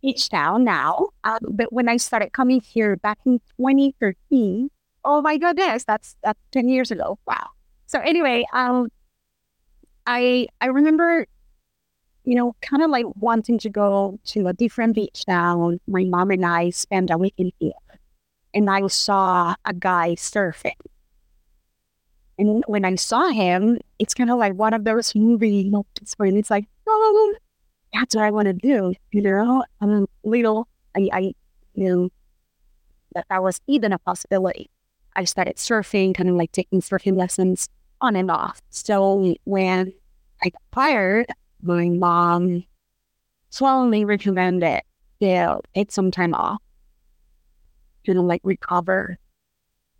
beach 0.02 0.30
town 0.30 0.64
now. 0.64 1.10
Um, 1.24 1.40
but 1.50 1.72
when 1.74 1.90
I 1.90 1.98
started 1.98 2.34
coming 2.34 2.62
here 2.62 2.96
back 2.98 3.20
in 3.26 3.40
2013, 3.58 4.70
oh 5.06 5.22
my 5.22 5.38
goodness, 5.38 5.84
that's 5.86 6.16
that's 6.24 6.40
10 6.52 6.70
years 6.70 6.92
ago. 6.92 7.20
Wow. 7.26 7.50
So 7.86 8.00
anyway, 8.00 8.46
um, 8.54 8.90
I 10.06 10.48
I 10.62 10.68
remember 10.68 11.26
you 12.30 12.36
know, 12.36 12.56
kind 12.62 12.84
of 12.84 12.92
like 12.92 13.06
wanting 13.16 13.58
to 13.58 13.70
go 13.70 14.20
to 14.24 14.48
a 14.48 14.54
different 14.54 14.94
beach 14.94 15.26
town. 15.26 15.80
My 15.88 16.04
mom 16.04 16.30
and 16.30 16.46
I 16.46 16.70
spent 16.70 17.10
a 17.10 17.18
weekend 17.18 17.54
here, 17.60 17.72
and 18.54 18.70
I 18.70 18.86
saw 18.86 19.56
a 19.66 19.74
guy 19.74 20.16
surfing. 20.16 20.74
And 22.38 22.64
when 22.68 22.86
I 22.86 22.96
saw 22.96 23.30
him, 23.30 23.80
it's 23.98 24.14
kind 24.14 24.30
of 24.30 24.38
like 24.38 24.54
one 24.54 24.76
of 24.76 24.84
those 24.84 25.16
movie 25.16 25.70
moments 25.72 26.14
where 26.18 26.30
it's 26.30 26.52
like, 26.52 26.66
oh, 26.88 27.36
that's 27.93 28.15
what 28.15 28.25
I 28.25 28.32
want 28.32 28.47
to 28.47 28.54
do. 28.54 28.93
You 29.12 29.21
know, 29.21 29.63
I'm 29.82 29.91
a 29.91 30.06
little, 30.23 30.67
I, 30.95 31.10
I 31.12 31.34
knew 31.75 32.12
that 33.13 33.25
that 33.30 33.43
was 33.43 33.60
even 33.67 33.93
a 33.93 33.99
possibility. 33.99 34.69
I 35.15 35.23
started 35.23 35.56
surfing, 35.56 36.15
kind 36.15 36.30
of 36.30 36.36
like 36.36 36.52
taking 36.52 36.82
surfing 36.82 37.17
lessons 37.17 37.67
on 38.02 38.15
and 38.15 38.32
off. 38.32 38.62
So 38.69 39.36
when 39.43 39.93
I 40.43 40.49
got 40.49 40.62
fired, 40.71 41.28
my 41.62 41.89
mom 41.89 42.63
strongly 43.49 44.06
recommended 44.06 44.82
to 45.21 45.60
take 45.75 45.91
some 45.91 46.12
time 46.12 46.34
off 46.34 46.62
to 48.06 48.13
like 48.21 48.41
recover. 48.43 49.17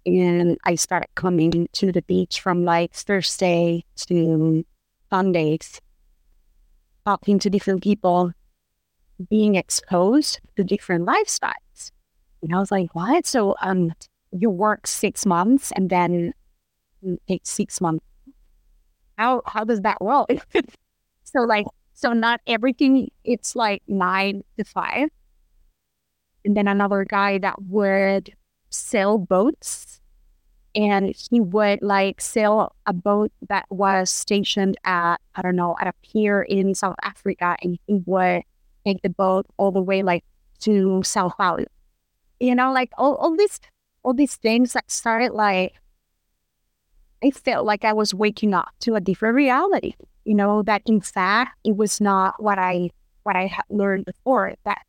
And 0.06 0.58
I 0.65 0.75
started 0.75 1.10
coming 1.15 1.67
to 1.73 1.91
the 1.91 2.02
beach 2.04 2.39
from 2.39 2.63
like 2.63 2.93
Thursday 2.93 3.84
to 4.08 4.65
Sundays, 5.10 5.82
talking 7.10 7.39
to 7.39 7.50
different 7.50 7.82
people, 7.82 8.32
being 9.30 9.56
exposed 9.56 10.39
to 10.56 10.63
different 10.63 11.08
lifestyles. 11.08 11.91
And 12.43 12.54
I 12.54 12.60
was 12.60 12.72
like, 12.72 12.93
what? 12.93 13.26
So 13.26 13.56
um 13.62 13.93
you 14.32 14.50
work 14.50 14.86
six 14.86 15.26
months 15.26 15.72
and 15.76 15.89
then 15.89 16.34
take 17.28 17.41
six 17.45 17.82
months 17.82 18.06
how 19.17 19.41
how 19.45 19.63
does 19.63 19.82
that 19.82 20.00
work? 20.02 20.30
so 21.24 21.41
like 21.41 21.65
so 21.93 22.13
not 22.13 22.39
everything 22.48 23.10
it's 23.24 23.56
like 23.56 23.82
nine 23.88 24.43
to 24.58 24.63
five. 24.63 25.10
And 26.45 26.56
then 26.56 26.67
another 26.67 27.04
guy 27.04 27.38
that 27.39 27.62
would 27.63 28.34
sell 28.69 29.17
boats 29.17 29.99
and 30.75 31.15
he 31.29 31.39
would 31.39 31.82
like 31.82 32.21
sail 32.21 32.75
a 32.86 32.93
boat 32.93 33.32
that 33.47 33.65
was 33.69 34.10
stationed 34.10 34.77
at 34.84 35.17
I 35.36 35.41
don't 35.41 35.55
know 35.55 35.75
at 35.79 35.88
a 35.88 35.93
pier 36.01 36.41
in 36.41 36.75
South 36.75 36.95
Africa, 37.03 37.58
and 37.62 37.77
he 37.88 38.01
would 38.05 38.43
take 38.86 39.01
the 39.01 39.10
boat 39.10 39.45
all 39.58 39.71
the 39.71 39.82
way 39.82 40.03
like 40.03 40.23
to 40.62 41.01
Sao 41.03 41.29
Paulo. 41.29 41.65
You 42.39 42.55
know, 42.55 42.71
like 42.71 42.91
all, 42.97 43.15
all 43.15 43.36
these 43.36 43.60
all 44.03 44.13
these 44.13 44.36
things 44.36 44.73
that 44.73 44.89
started 44.91 45.32
like 45.34 45.73
I 47.23 47.32
felt 47.32 47.65
like 47.65 47.84
I 47.84 47.93
was 47.93 48.13
waking 48.13 48.53
up 48.53 48.69
to 48.82 48.95
a 48.95 49.01
different 49.01 49.36
reality. 49.36 49.93
You 50.25 50.36
know, 50.36 50.63
that 50.63 50.84
in 50.86 51.01
fact 51.01 51.58
it 51.63 51.75
was 51.75 51.99
not 51.99 52.41
what 52.41 52.60
I 52.60 52.91
what 53.23 53.36
I 53.36 53.47
had 53.47 53.65
learned 53.69 54.05
before. 54.05 54.53
That 54.65 54.82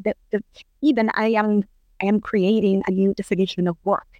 that, 0.00 0.16
that 0.32 0.42
even 0.82 1.10
I 1.14 1.28
am 1.28 1.64
I 2.02 2.06
am 2.06 2.20
creating 2.20 2.82
a 2.86 2.90
new 2.90 3.14
definition 3.14 3.68
of 3.68 3.76
work 3.84 4.15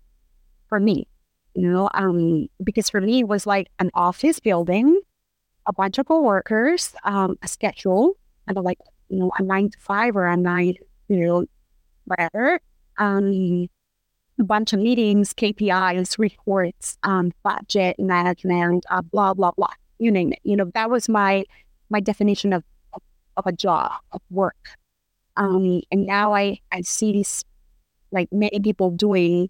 for 0.76 0.80
me. 0.80 1.08
You 1.54 1.70
know, 1.70 1.88
um, 1.94 2.48
because 2.62 2.90
for 2.90 3.00
me 3.00 3.20
it 3.20 3.28
was 3.28 3.46
like 3.46 3.68
an 3.78 3.90
office 3.94 4.40
building, 4.40 5.00
a 5.64 5.72
bunch 5.72 5.96
of 5.96 6.04
coworkers, 6.04 6.94
um, 7.04 7.38
a 7.42 7.48
schedule, 7.48 8.18
and 8.46 8.58
like 8.58 8.78
you 9.08 9.18
know 9.18 9.32
a 9.38 9.42
nine 9.42 9.70
to 9.70 9.78
five 9.78 10.16
or 10.16 10.26
a 10.26 10.36
nine, 10.36 10.74
you 11.08 11.16
know, 11.16 11.46
whatever. 12.04 12.60
Um, 12.98 13.68
a 14.38 14.44
bunch 14.44 14.74
of 14.74 14.80
meetings, 14.80 15.32
KPIs, 15.32 16.18
reports, 16.18 16.98
um, 17.04 17.32
budget 17.42 17.96
management, 17.98 18.84
uh, 18.90 19.00
blah 19.00 19.32
blah 19.32 19.52
blah. 19.52 19.72
You 19.98 20.10
name 20.10 20.34
it. 20.34 20.40
You 20.42 20.56
know, 20.56 20.70
that 20.74 20.90
was 20.90 21.08
my 21.08 21.44
my 21.88 22.00
definition 22.00 22.52
of 22.52 22.64
of 23.38 23.46
a 23.46 23.52
job 23.52 23.92
of 24.12 24.20
work. 24.28 24.76
Um, 25.38 25.80
and 25.90 26.04
now 26.04 26.34
I 26.34 26.60
I 26.70 26.82
see 26.82 27.12
this 27.12 27.44
like 28.12 28.28
many 28.30 28.60
people 28.60 28.90
doing 28.90 29.48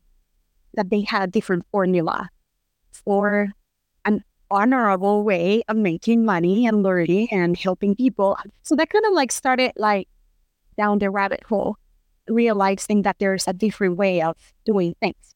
that 0.77 0.91
they 0.91 1.03
had 1.03 1.23
a 1.23 1.27
different 1.27 1.65
formula 1.71 2.31
for 2.93 3.53
an 4.05 4.23
honorable 4.51 5.25
way 5.25 5.63
of 5.69 5.77
making 5.77 6.25
money 6.25 6.67
and 6.67 6.83
learning 6.83 7.29
and 7.31 7.57
helping 7.57 7.95
people. 7.95 8.39
So 8.63 8.77
that 8.77 8.91
kind 8.91 9.05
of 9.07 9.13
like 9.13 9.33
started 9.33 9.73
like 9.77 10.09
down 10.77 10.99
the 10.99 11.11
rabbit 11.11 11.43
hole, 11.45 11.77
realizing 12.29 13.03
that 13.03 13.17
there's 13.19 13.49
a 13.49 13.53
different 13.53 13.97
way 13.97 14.23
of 14.23 14.37
doing 14.65 14.95
things. 15.01 15.35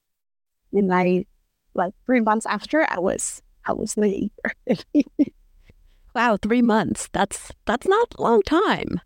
And 0.72 0.92
I 0.94 1.26
like 1.74 1.94
three 2.06 2.20
months 2.20 2.46
after 2.46 2.86
I 2.88 2.98
was 2.98 3.42
I 3.66 3.72
was 3.72 3.96
leaving. 3.96 4.30
wow, 6.14 6.38
three 6.40 6.62
months. 6.62 7.08
That's 7.12 7.52
that's 7.66 7.86
not 7.86 8.14
a 8.18 8.22
long 8.22 8.42
time. 8.42 9.00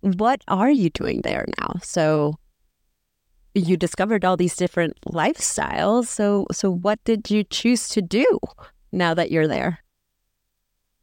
What 0.00 0.42
are 0.48 0.70
you 0.70 0.90
doing 0.90 1.20
there 1.22 1.46
now? 1.60 1.76
So 1.82 2.38
you 3.54 3.76
discovered 3.76 4.24
all 4.24 4.36
these 4.36 4.56
different 4.56 4.98
lifestyles. 5.06 6.06
So 6.06 6.46
so 6.52 6.70
what 6.70 7.02
did 7.04 7.30
you 7.30 7.44
choose 7.44 7.88
to 7.90 8.02
do 8.02 8.26
now 8.92 9.14
that 9.14 9.30
you're 9.30 9.48
there? 9.48 9.80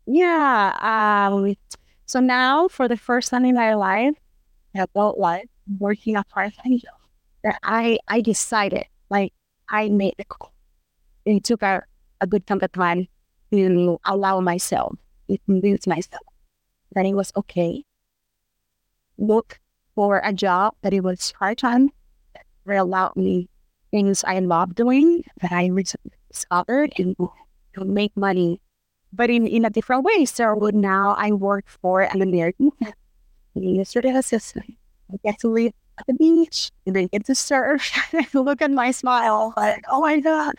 Yeah. 0.05 0.75
Um, 0.81 1.55
so 2.05 2.19
now 2.19 2.67
for 2.67 2.87
the 2.87 2.97
first 2.97 3.29
time 3.29 3.45
in 3.45 3.55
my 3.55 3.75
life, 3.75 4.15
adult 4.73 5.19
life, 5.19 5.45
working 5.77 6.15
a 6.15 6.23
part-time 6.23 6.79
job, 6.79 6.97
that 7.43 7.59
I 7.63 7.99
I 8.07 8.21
decided, 8.21 8.85
like 9.09 9.33
I 9.69 9.89
made 9.89 10.15
the 10.17 10.25
call. 10.25 10.53
It 11.25 11.43
took 11.43 11.61
a, 11.61 11.83
a 12.21 12.27
good 12.27 12.47
chunk 12.47 12.63
of 12.63 12.71
time 12.71 13.07
to 13.51 13.99
allow 14.05 14.39
myself, 14.39 14.95
to 15.29 15.37
convince 15.45 15.85
myself 15.85 16.23
that 16.93 17.05
it 17.05 17.13
was 17.13 17.31
okay. 17.35 17.83
Look 19.19 19.59
for 19.93 20.21
a 20.23 20.33
job 20.33 20.73
that 20.81 20.93
it 20.93 21.01
was 21.01 21.31
part-time 22.69 22.87
allowed 22.87 23.15
me 23.15 23.47
things 23.91 24.23
I 24.23 24.39
love 24.39 24.75
doing 24.75 25.23
that 25.41 25.51
I 25.51 25.67
recently 25.67 26.11
discovered 26.31 26.93
and 26.97 27.15
to 27.75 27.85
make 27.85 28.15
money, 28.15 28.61
but 29.11 29.29
in, 29.29 29.47
in 29.47 29.65
a 29.65 29.69
different 29.69 30.03
way. 30.03 30.25
So 30.25 30.69
now 30.73 31.15
I 31.17 31.31
work 31.31 31.65
for 31.67 32.01
an 32.01 32.21
American 32.21 32.71
administrative 33.55 34.15
assistant. 34.15 34.77
I 35.11 35.17
get 35.23 35.39
to 35.39 35.47
live 35.49 35.73
at 35.97 36.05
the 36.05 36.13
beach 36.13 36.71
and 36.85 36.97
I 36.97 37.07
get 37.11 37.25
to 37.25 37.35
surf. 37.35 37.91
look 38.33 38.61
at 38.61 38.71
my 38.71 38.91
smile 38.91 39.53
like, 39.57 39.83
oh 39.89 40.01
my 40.01 40.19
God. 40.19 40.53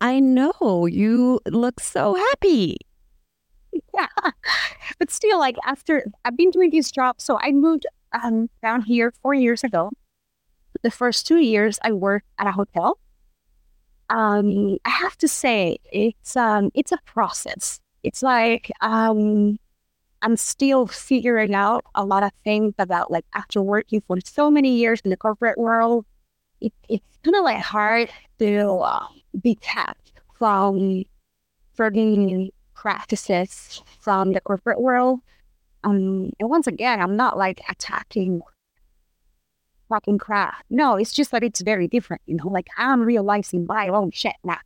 I 0.00 0.20
know 0.20 0.86
you 0.86 1.40
look 1.46 1.80
so 1.80 2.14
happy. 2.14 2.76
Yeah. 3.94 4.08
But 4.98 5.10
still, 5.10 5.38
like 5.38 5.56
after 5.64 6.04
I've 6.24 6.36
been 6.36 6.50
doing 6.50 6.70
this 6.70 6.90
job, 6.90 7.16
so 7.18 7.38
I 7.40 7.52
moved 7.52 7.86
um, 8.12 8.48
down 8.62 8.82
here 8.82 9.12
four 9.22 9.34
years 9.34 9.62
ago 9.62 9.90
the 10.86 10.90
first 10.92 11.26
two 11.26 11.38
years 11.38 11.80
I 11.82 11.90
worked 11.90 12.28
at 12.38 12.46
a 12.46 12.52
hotel. 12.52 12.98
Um, 14.08 14.78
I 14.84 14.90
have 14.90 15.18
to 15.18 15.26
say 15.26 15.78
it's 15.92 16.36
um, 16.36 16.70
it's 16.74 16.92
a 16.92 16.98
process. 17.04 17.80
It's 18.04 18.22
like 18.22 18.70
um, 18.80 19.58
I'm 20.22 20.36
still 20.36 20.86
figuring 20.86 21.56
out 21.56 21.84
a 21.96 22.04
lot 22.04 22.22
of 22.22 22.30
things 22.44 22.74
about 22.78 23.10
like 23.10 23.24
after 23.34 23.60
working 23.60 24.00
for 24.06 24.18
so 24.24 24.48
many 24.48 24.76
years 24.76 25.00
in 25.04 25.10
the 25.10 25.16
corporate 25.16 25.58
world. 25.58 26.06
It, 26.60 26.72
it's 26.88 27.18
kind 27.24 27.34
of 27.34 27.42
like 27.42 27.58
hard 27.58 28.08
to 28.38 28.78
uh, 28.78 29.06
detach 29.42 29.98
from 30.38 31.02
certain 31.76 32.50
practices 32.74 33.82
from 33.98 34.34
the 34.34 34.40
corporate 34.40 34.80
world. 34.80 35.18
Um, 35.82 36.30
and 36.38 36.48
once 36.48 36.68
again, 36.68 37.02
I'm 37.02 37.16
not 37.16 37.36
like 37.36 37.60
attacking 37.68 38.40
fucking 39.88 40.18
crap. 40.18 40.64
No, 40.70 40.96
it's 40.96 41.12
just 41.12 41.30
that 41.30 41.42
it's 41.42 41.60
very 41.60 41.88
different, 41.88 42.22
you 42.26 42.36
know, 42.36 42.48
like 42.48 42.68
I'm 42.76 43.02
realizing 43.02 43.66
my 43.66 43.88
own 43.88 44.10
shit 44.10 44.34
now. 44.44 44.58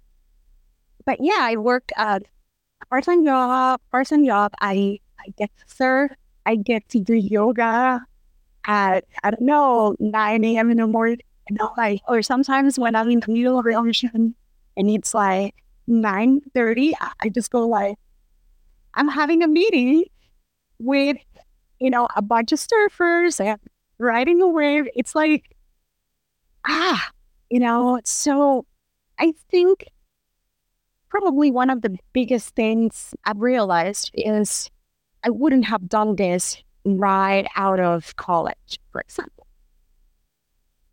But 1.04 1.18
yeah, 1.20 1.38
I 1.40 1.56
work 1.56 1.90
at 1.96 2.22
a 2.82 2.86
part-time 2.86 3.24
job, 3.24 3.80
part-time 3.90 4.24
job. 4.24 4.52
I, 4.60 4.98
I 5.18 5.30
get 5.36 5.50
to 5.58 5.74
surf. 5.74 6.12
I 6.46 6.56
get 6.56 6.88
to 6.90 7.00
do 7.00 7.14
yoga 7.14 8.04
at, 8.64 9.04
I 9.22 9.30
don't 9.30 9.42
know, 9.42 9.96
9 9.98 10.44
a.m. 10.44 10.70
in 10.70 10.76
the 10.78 10.86
morning. 10.86 11.20
You 11.48 11.56
know, 11.56 11.72
like, 11.76 12.00
or 12.06 12.22
sometimes 12.22 12.78
when 12.78 12.94
I'm 12.94 13.10
in 13.10 13.20
the 13.20 13.32
middle 13.32 13.58
of 13.58 13.64
the 13.64 13.74
ocean 13.74 14.34
and 14.76 14.90
it's 14.90 15.14
like 15.14 15.54
9.30, 15.88 16.92
I 17.20 17.28
just 17.28 17.50
go 17.50 17.66
like, 17.66 17.96
I'm 18.94 19.08
having 19.08 19.42
a 19.42 19.48
meeting 19.48 20.04
with, 20.78 21.16
you 21.80 21.90
know, 21.90 22.06
a 22.14 22.22
bunch 22.22 22.52
of 22.52 22.60
surfers 22.60 23.44
and 23.44 23.58
riding 24.00 24.40
a 24.40 24.48
wave. 24.48 24.88
It's 24.96 25.14
like, 25.14 25.54
ah, 26.66 27.10
you 27.50 27.60
know, 27.60 28.00
so 28.04 28.64
I 29.18 29.34
think 29.50 29.84
probably 31.08 31.50
one 31.50 31.70
of 31.70 31.82
the 31.82 31.96
biggest 32.12 32.54
things 32.54 33.14
I've 33.24 33.40
realized 33.40 34.10
is 34.14 34.70
I 35.22 35.30
wouldn't 35.30 35.66
have 35.66 35.88
done 35.88 36.16
this 36.16 36.62
right 36.84 37.46
out 37.56 37.78
of 37.78 38.16
college, 38.16 38.78
for 38.90 39.00
example. 39.00 39.46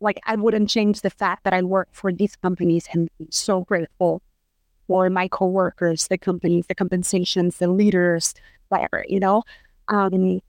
Like, 0.00 0.20
I 0.26 0.36
wouldn't 0.36 0.68
change 0.68 1.00
the 1.00 1.10
fact 1.10 1.44
that 1.44 1.52
I 1.52 1.62
work 1.62 1.88
for 1.92 2.12
these 2.12 2.36
companies 2.36 2.86
and 2.92 3.08
so 3.30 3.62
grateful 3.62 4.22
for 4.86 5.10
my 5.10 5.28
coworkers, 5.28 6.08
the 6.08 6.18
companies, 6.18 6.66
the 6.68 6.74
compensations, 6.74 7.58
the 7.58 7.68
leaders, 7.68 8.34
whatever, 8.68 9.04
you 9.08 9.18
know? 9.18 9.42
Um, 9.88 10.40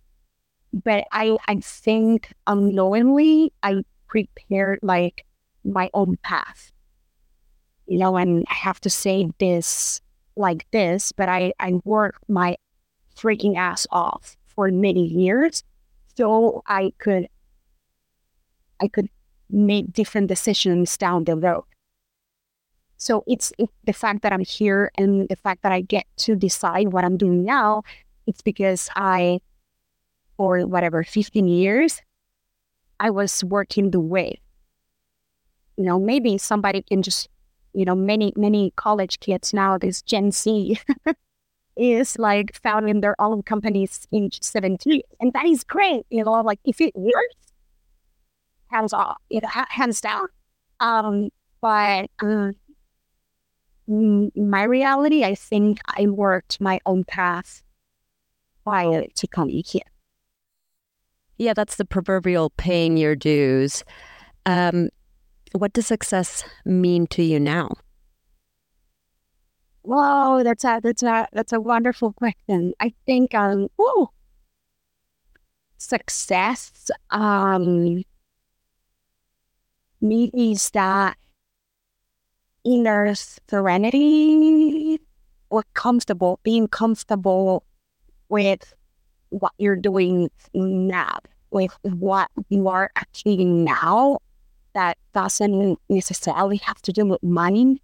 but 0.74 1.06
I 1.12 1.38
I 1.48 1.56
think 1.62 2.34
unknowingly 2.48 3.54
I 3.64 3.84
prepared 4.08 4.80
like 4.82 5.26
my 5.64 5.90
own 5.94 6.18
path. 6.24 6.72
You 7.88 7.98
know, 7.98 8.18
and 8.18 8.46
I 8.50 8.54
have 8.54 8.80
to 8.82 8.90
say 8.90 9.30
this 9.40 10.02
like 10.36 10.66
this, 10.72 11.12
but 11.12 11.30
I 11.30 11.54
I 11.60 11.74
worked 11.84 12.30
my 12.30 12.58
freaking 13.16 13.58
ass 13.58 13.88
off 13.92 14.38
for 14.48 14.70
many 14.72 15.06
years 15.06 15.64
so 16.16 16.64
I 16.68 16.94
could 16.98 17.28
I 18.80 18.88
could 18.88 19.10
make 19.50 19.92
different 19.92 20.28
decisions 20.28 20.98
down 20.98 21.24
the 21.26 21.36
road. 21.36 21.64
So 22.98 23.24
it's, 23.28 23.54
it's 23.58 23.72
the 23.86 23.94
fact 23.94 24.22
that 24.24 24.34
I'm 24.34 24.44
here 24.44 24.92
and 24.98 25.28
the 25.30 25.36
fact 25.38 25.64
that 25.64 25.72
I 25.72 25.82
get 25.82 26.06
to 26.18 26.36
decide 26.36 26.90
what 26.90 27.06
I'm 27.06 27.18
doing 27.18 27.46
now. 27.46 27.84
It's 28.28 28.42
because 28.42 28.90
I 28.96 29.40
for 30.40 30.66
whatever 30.66 31.04
15 31.04 31.50
years, 31.50 32.02
I 32.98 33.10
was 33.10 33.44
working 33.44 33.92
the 33.92 34.00
way. 34.00 34.40
You 35.76 35.84
know, 35.84 36.00
maybe 36.00 36.38
somebody 36.38 36.82
can 36.82 37.02
just, 37.02 37.28
you 37.74 37.84
know, 37.84 37.94
many, 37.94 38.32
many 38.38 38.72
college 38.78 39.20
kids 39.20 39.54
now, 39.54 39.78
this 39.78 40.02
Gen 40.02 40.32
Z 40.32 40.80
is 41.76 42.18
like 42.18 42.56
founding 42.56 43.02
their 43.02 43.22
own 43.22 43.44
companies 43.44 44.08
in 44.14 44.30
17. 44.32 45.02
And 45.20 45.34
that 45.34 45.46
is 45.46 45.66
great. 45.66 46.06
You 46.10 46.24
know, 46.24 46.40
like 46.40 46.62
if 46.64 46.80
it 46.80 46.96
works, 46.96 47.36
hands 48.68 48.94
off, 48.94 49.18
you 49.30 49.42
know, 49.42 49.50
hands 49.52 50.00
down. 50.00 50.28
Um, 50.80 51.32
but 51.60 52.10
um, 52.22 52.56
my 53.90 54.64
reality, 54.64 55.26
I 55.26 55.36
think 55.36 55.80
I 55.98 56.08
worked 56.08 56.62
my 56.62 56.80
own 56.86 57.04
path 57.04 57.62
prior 58.64 59.04
to 59.16 59.28
coming 59.28 59.64
here. 59.66 59.82
Yeah, 61.40 61.54
that's 61.54 61.78
the 61.78 61.86
proverbial 61.86 62.50
paying 62.52 62.98
your 62.98 63.16
dues. 63.16 63.86
Um, 64.46 64.90
what 65.54 65.72
does 65.72 65.88
success 65.88 66.44
mean 66.66 67.08
to 67.08 67.24
you 67.24 67.40
now? 67.40 67.72
Whoa, 69.82 70.44
that's 70.44 70.66
a 70.66 70.82
that's 70.84 71.02
a 71.02 71.28
that's 71.32 71.54
a 71.54 71.62
wonderful 71.62 72.12
question. 72.12 72.74
I 72.82 72.94
think 73.06 73.34
um, 73.34 73.70
whoa, 73.78 74.12
success 75.78 76.92
um 77.10 78.04
means 80.02 80.70
that 80.72 81.18
inner 82.66 83.16
serenity 83.16 85.00
or 85.50 85.64
comfortable, 85.74 86.42
being 86.44 86.68
comfortable 86.68 87.64
with 88.28 88.74
what 89.30 89.54
you're 89.58 89.76
doing 89.76 90.30
now, 90.54 91.20
with 91.52 91.78
what 91.84 92.30
you 92.50 92.68
are 92.68 92.92
achieving 92.96 93.64
now. 93.64 94.20
That 94.74 94.98
doesn't 95.14 95.80
necessarily 95.90 96.58
have 96.58 96.82
to 96.84 96.94
do 96.94 97.06
with 97.06 97.24
money 97.24 97.82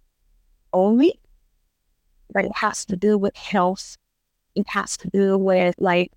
only, 0.72 1.18
but 2.32 2.44
it 2.44 2.56
has 2.56 2.84
to 2.86 2.96
do 2.96 3.18
with 3.18 3.36
health. 3.36 3.96
It 4.54 4.68
has 4.68 4.96
to 4.98 5.08
do 5.08 5.36
with 5.36 5.74
like 5.78 6.12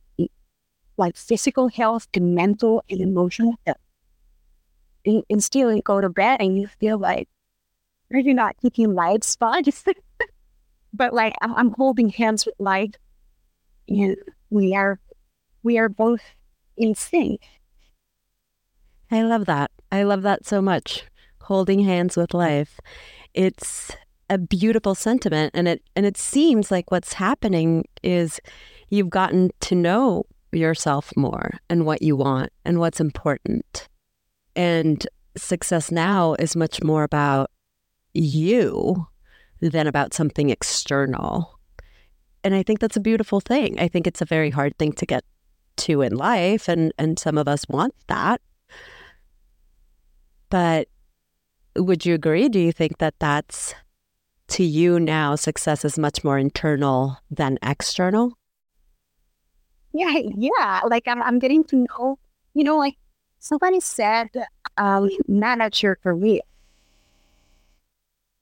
like 0.97 1.15
physical 1.15 1.69
health 1.69 2.07
and 2.13 2.35
mental 2.35 2.83
and 2.89 3.01
emotional 3.01 3.55
health. 3.65 3.77
And, 5.05 5.23
and 5.29 5.43
still 5.43 5.73
you 5.73 5.81
go 5.81 6.01
to 6.01 6.09
bed 6.09 6.41
and 6.41 6.57
you 6.57 6.67
feel 6.67 6.97
like 6.99 7.29
maybe 8.09 8.33
not 8.33 8.57
keeping 8.61 8.93
light 8.93 9.23
spots, 9.23 9.85
but 10.93 11.13
like 11.13 11.35
I'm 11.41 11.73
holding 11.73 12.09
hands 12.09 12.45
with 12.45 12.55
light 12.59 12.97
and 13.87 14.17
we 14.49 14.75
are 14.75 14.99
we 15.63 15.77
are 15.77 15.89
both 15.89 16.21
in 16.77 16.95
sync. 16.95 17.41
I 19.11 19.23
love 19.23 19.45
that. 19.45 19.71
I 19.91 20.03
love 20.03 20.21
that 20.21 20.45
so 20.45 20.61
much. 20.61 21.03
Holding 21.41 21.79
hands 21.79 22.15
with 22.15 22.33
life. 22.33 22.79
It's 23.33 23.91
a 24.29 24.37
beautiful 24.37 24.93
sentiment 24.93 25.51
and 25.55 25.67
it 25.67 25.81
and 25.95 26.05
it 26.05 26.15
seems 26.15 26.69
like 26.69 26.91
what's 26.91 27.13
happening 27.13 27.85
is 28.03 28.39
you've 28.89 29.09
gotten 29.09 29.49
to 29.59 29.73
know 29.73 30.25
yourself 30.51 31.11
more 31.17 31.57
and 31.69 31.85
what 31.85 32.01
you 32.01 32.15
want 32.15 32.51
and 32.65 32.79
what's 32.79 32.99
important. 32.99 33.87
And 34.55 35.05
success 35.35 35.91
now 35.91 36.35
is 36.35 36.55
much 36.55 36.83
more 36.83 37.03
about 37.03 37.49
you 38.13 39.07
than 39.61 39.87
about 39.87 40.13
something 40.13 40.49
external. 40.49 41.59
And 42.43 42.55
I 42.55 42.63
think 42.63 42.79
that's 42.79 42.97
a 42.97 43.01
beautiful 43.01 43.39
thing. 43.39 43.79
I 43.79 43.87
think 43.87 44.07
it's 44.07 44.21
a 44.21 44.25
very 44.25 44.49
hard 44.49 44.77
thing 44.77 44.93
to 44.93 45.05
get 45.05 45.23
to 45.79 46.01
in 46.01 46.15
life 46.15 46.67
and 46.67 46.93
and 46.97 47.17
some 47.19 47.37
of 47.37 47.47
us 47.47 47.65
want 47.67 47.93
that. 48.07 48.41
But 50.49 50.87
would 51.75 52.05
you 52.05 52.13
agree? 52.15 52.49
Do 52.49 52.59
you 52.59 52.71
think 52.71 52.97
that 52.97 53.15
that's 53.19 53.75
to 54.49 54.63
you 54.63 54.99
now 54.99 55.35
success 55.35 55.85
is 55.85 55.97
much 55.97 56.23
more 56.23 56.37
internal 56.37 57.17
than 57.29 57.59
external? 57.61 58.33
Yeah, 59.93 60.19
yeah. 60.35 60.81
Like 60.87 61.07
I'm, 61.07 61.21
I'm 61.21 61.39
getting 61.39 61.63
to 61.65 61.75
know, 61.75 62.19
you 62.53 62.63
know, 62.63 62.77
like 62.77 62.95
somebody 63.39 63.79
said, 63.79 64.29
um, 64.77 65.09
manage 65.27 65.83
your 65.83 65.95
career. 65.95 66.41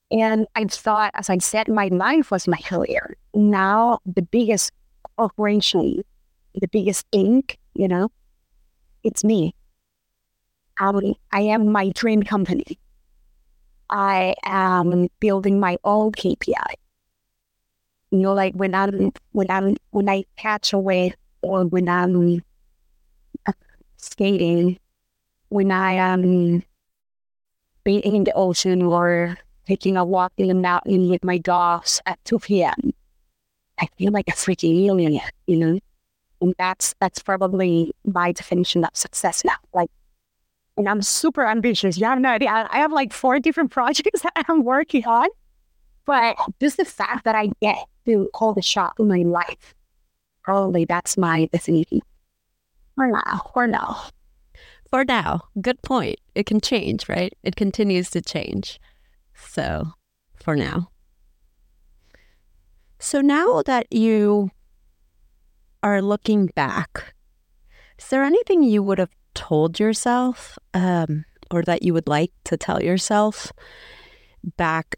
And 0.10 0.48
I 0.56 0.64
thought, 0.66 1.12
as 1.16 1.30
I 1.30 1.38
said, 1.40 1.68
my 1.68 1.90
life 1.90 2.32
was 2.32 2.48
my 2.48 2.58
career. 2.58 3.18
Now, 3.34 4.00
the 4.06 4.22
biggest 4.22 4.72
corporation, 5.18 6.04
the 6.60 6.68
biggest 6.68 7.10
Inc., 7.12 7.56
you 7.74 7.88
know, 7.88 8.10
it's 9.04 9.24
me. 9.24 9.54
Um, 10.80 11.16
I 11.32 11.42
am 11.42 11.72
my 11.72 11.90
dream 11.90 12.24
company. 12.24 12.80
I 13.90 14.36
am 14.44 15.08
building 15.20 15.60
my 15.60 15.78
own 15.84 16.12
KPI. 16.12 16.74
You 18.12 18.20
know, 18.20 18.34
like 18.34 18.54
when 18.54 18.74
I'm 18.76 19.12
when 19.32 19.50
I'm 19.50 19.76
when 19.92 20.10
I 20.10 20.24
catch 20.38 20.74
a 20.74 20.80
wave 20.80 21.16
or 21.42 21.66
when 21.66 21.90
I'm 21.90 22.42
skating, 23.98 24.80
when 25.50 25.72
I 25.72 25.94
am 25.94 26.64
being 27.84 28.02
in 28.02 28.24
the 28.24 28.34
ocean 28.34 28.82
or 28.82 29.38
taking 29.66 29.98
a 29.98 30.06
walk 30.06 30.34
in 30.38 30.48
the 30.48 30.54
mountain 30.54 31.10
with 31.10 31.24
my 31.24 31.38
dogs 31.38 32.02
at 32.06 32.24
2 32.26 32.40
p.m. 32.40 32.94
I 33.80 33.88
feel 33.98 34.12
like 34.12 34.28
a 34.28 34.32
freaking 34.34 34.88
alien, 34.88 35.20
you 35.46 35.58
know? 35.58 35.80
And 36.42 36.54
that's 36.58 36.96
that's 37.00 37.20
probably 37.20 37.92
my 38.06 38.32
definition 38.32 38.84
of 38.84 38.92
success 38.94 39.44
now. 39.44 39.56
Like, 39.74 39.90
and 40.78 40.88
I'm 40.88 41.02
super 41.02 41.46
ambitious. 41.46 41.98
You 41.98 42.06
have 42.06 42.20
no 42.20 42.30
idea. 42.30 42.68
I 42.70 42.78
have 42.80 42.92
like 42.92 43.14
four 43.14 43.40
different 43.40 43.72
projects 43.78 44.22
that 44.22 44.46
I'm 44.48 44.64
working 44.64 45.06
on. 45.06 45.28
But 46.06 46.38
just 46.62 46.78
the 46.78 46.86
fact 46.86 47.26
that 47.26 47.36
I 47.36 47.52
get 47.62 47.86
to 48.06 48.30
call 48.34 48.54
the 48.54 48.62
shot 48.62 48.94
in 48.98 49.08
my 49.08 49.24
life 49.24 49.76
probably 50.48 50.86
that's 50.86 51.18
my 51.18 51.46
definition 51.52 52.00
for 52.96 53.08
now. 53.08 53.42
For 53.54 53.68
now. 53.68 54.04
For 54.90 55.04
now. 55.04 55.42
Good 55.62 55.82
point. 55.82 56.20
It 56.36 56.46
can 56.46 56.62
change, 56.62 57.10
right? 57.10 57.34
It 57.44 57.58
continues 57.58 58.10
to 58.12 58.22
change. 58.22 58.80
So, 59.36 59.92
for 60.36 60.56
now. 60.56 60.90
So, 62.98 63.20
now 63.20 63.62
that 63.64 63.92
you 63.92 64.50
are 65.84 66.02
looking 66.02 66.48
back, 66.48 67.14
is 67.98 68.08
there 68.10 68.24
anything 68.24 68.64
you 68.64 68.84
would 68.84 69.00
have 69.00 69.16
told 69.34 69.80
yourself 69.80 70.58
um, 70.74 71.26
or 71.52 71.64
that 71.64 71.84
you 71.84 71.94
would 71.94 72.08
like 72.08 72.32
to 72.46 72.58
tell 72.58 72.82
yourself 72.82 73.52
back 74.56 74.96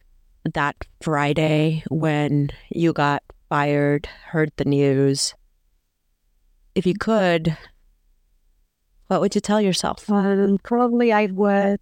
that 0.54 0.76
Friday 1.02 1.84
when 1.90 2.50
you 2.70 2.94
got 2.94 3.24
fired, 3.50 4.08
heard 4.28 4.52
the 4.58 4.66
news, 4.66 5.34
if 6.76 6.86
you 6.86 6.94
could, 6.94 7.58
what 9.08 9.22
would 9.22 9.36
you 9.36 9.42
tell 9.42 9.60
yourself? 9.60 10.10
Um, 10.10 10.60
probably 10.64 11.12
I 11.12 11.26
would, 11.26 11.82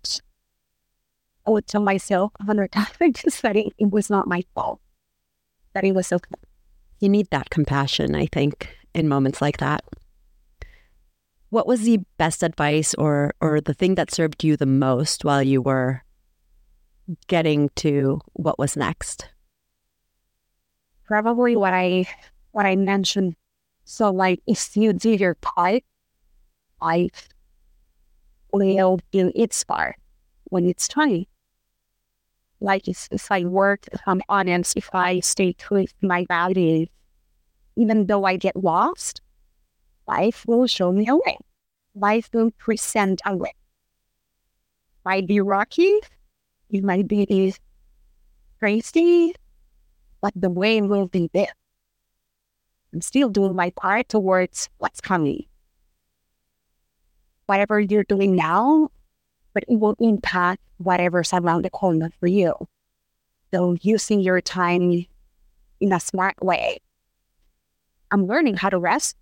I 1.46 1.52
would 1.52 1.68
tell 1.68 1.82
myself 1.82 2.32
a 2.40 2.46
hundred 2.46 2.72
times 3.00 3.42
that 3.42 3.56
it, 3.56 3.74
it 3.78 3.92
was 3.92 4.10
not 4.10 4.28
my 4.28 4.44
fault, 4.56 4.80
that 5.74 5.84
it 5.84 5.94
was 5.94 6.12
okay. 6.12 6.36
You 7.00 7.10
need 7.10 7.30
that 7.30 7.50
compassion, 7.50 8.16
I 8.16 8.26
think, 8.26 8.76
in 8.98 9.08
moments 9.08 9.42
like 9.42 9.58
that. 9.58 9.84
What 11.50 11.68
was 11.68 11.82
the 11.82 12.00
best 12.18 12.44
advice 12.44 12.94
or 12.96 13.34
or 13.40 13.62
the 13.62 13.74
thing 13.74 13.96
that 13.96 14.12
served 14.12 14.44
you 14.44 14.58
the 14.58 14.66
most 14.66 15.24
while 15.24 15.44
you 15.44 15.62
were 15.62 16.04
getting 17.28 17.70
to 17.76 18.20
what 18.34 18.60
was 18.60 18.76
next? 18.76 19.30
Probably 21.06 21.56
what 21.56 21.74
I 21.74 22.06
what 22.52 22.66
I 22.66 22.76
mentioned 22.76 23.36
so 23.86 24.12
like 24.12 24.42
if 24.46 24.76
you 24.76 24.92
do 24.92 25.12
your 25.12 25.36
part, 25.36 25.84
life 26.82 27.30
will 28.52 29.00
do 29.14 29.32
its 29.34 29.64
part 29.64 29.96
when 30.50 30.66
it's 30.66 30.90
time. 30.90 31.26
Like 32.60 32.90
if, 32.90 33.08
if 33.12 33.32
I 33.32 33.46
work, 33.46 33.86
I'm 34.06 34.22
honest, 34.28 34.76
if 34.76 34.94
I 34.94 35.22
stay 35.22 35.54
true 35.54 35.86
to 35.86 35.94
my 36.08 36.26
values, 36.28 36.90
even 37.78 38.08
though 38.08 38.26
I 38.26 38.36
get 38.36 38.56
lost, 38.56 39.22
life 40.08 40.44
will 40.48 40.68
show 40.68 40.92
me 40.92 41.08
a 41.08 41.16
way. 41.16 41.38
Life 41.96 42.30
will 42.34 42.52
present 42.52 43.22
a 43.26 43.38
way. 43.38 43.54
Might 45.06 45.28
be 45.28 45.40
rocky, 45.40 46.00
it 46.70 46.84
might 46.84 47.08
be 47.08 47.54
crazy, 48.60 49.34
but 50.22 50.34
the 50.36 50.50
way 50.50 50.82
will 50.82 51.08
be 51.08 51.30
there. 51.34 51.54
I'm 52.94 53.02
still 53.02 53.30
doing 53.30 53.56
my 53.56 53.70
part 53.70 54.10
towards 54.10 54.70
what's 54.80 55.00
coming. 55.00 55.46
Whatever 57.46 57.80
you're 57.80 58.04
doing 58.04 58.36
now, 58.36 58.90
but 59.54 59.64
it 59.70 59.80
will 59.80 59.96
impact 60.00 60.62
whatever's 60.78 61.32
around 61.32 61.64
the 61.64 61.70
corner 61.70 62.10
for 62.20 62.28
you. 62.28 62.54
So 63.54 63.78
using 63.82 64.20
your 64.20 64.42
time 64.42 65.06
in 65.80 65.94
a 65.94 66.00
smart 66.00 66.36
way. 66.42 66.80
I'm 68.12 68.26
learning 68.28 68.58
how 68.58 68.70
to 68.70 68.80
rest 68.80 69.16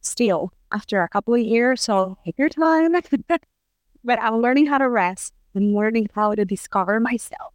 still 0.00 0.52
after 0.72 1.02
a 1.02 1.08
couple 1.08 1.34
of 1.34 1.40
years. 1.40 1.82
So 1.82 2.18
take 2.24 2.38
your 2.38 2.48
time. 2.48 2.92
but 4.04 4.20
I'm 4.20 4.38
learning 4.38 4.66
how 4.66 4.78
to 4.78 4.88
rest. 4.88 5.32
I'm 5.54 5.74
learning 5.74 6.08
how 6.14 6.34
to 6.34 6.44
discover 6.44 6.98
myself, 7.00 7.52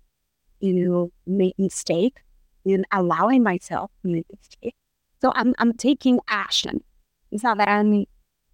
you 0.60 0.74
know, 0.74 1.12
make 1.26 1.58
mistakes 1.58 2.22
and 2.66 2.86
allowing 2.92 3.44
myself 3.44 3.92
to 4.04 4.10
make 4.10 4.26
mistakes 4.30 4.78
so 5.22 5.32
I'm 5.36 5.56
I'm 5.58 5.74
taking 5.74 6.20
action. 6.28 6.84
It's 7.32 7.44
not 7.44 7.58
that 7.58 7.70
I'm 7.70 8.06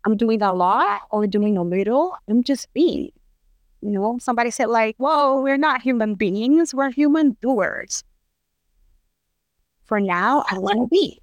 I'm 0.06 0.18
doing 0.18 0.42
a 0.42 0.54
lot 0.54 1.02
or 1.12 1.28
doing 1.28 1.58
a 1.58 1.64
little. 1.64 2.18
I'm 2.28 2.44
just 2.44 2.72
being. 2.74 3.12
You 3.82 3.92
know, 3.92 4.18
somebody 4.20 4.50
said 4.50 4.70
like, 4.70 4.96
"Whoa, 4.98 5.42
we're 5.42 5.58
not 5.58 5.82
human 5.82 6.16
beings. 6.16 6.74
We're 6.74 6.92
human 6.92 7.38
doers." 7.42 8.04
for 9.86 10.00
now, 10.00 10.46
I 10.50 10.58
want 10.58 10.80
to 10.80 10.88
be. 10.88 11.20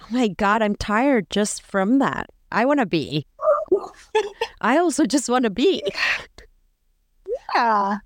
Oh 0.00 0.06
my 0.10 0.28
God, 0.28 0.62
I'm 0.62 0.76
tired 0.76 1.28
just 1.30 1.62
from 1.62 1.98
that. 1.98 2.30
I 2.52 2.64
want 2.64 2.80
to 2.80 2.86
be. 2.86 3.26
I 4.60 4.78
also 4.78 5.04
just 5.04 5.28
want 5.28 5.44
to 5.44 5.50
be. 5.50 5.82
Yeah. 7.54 7.98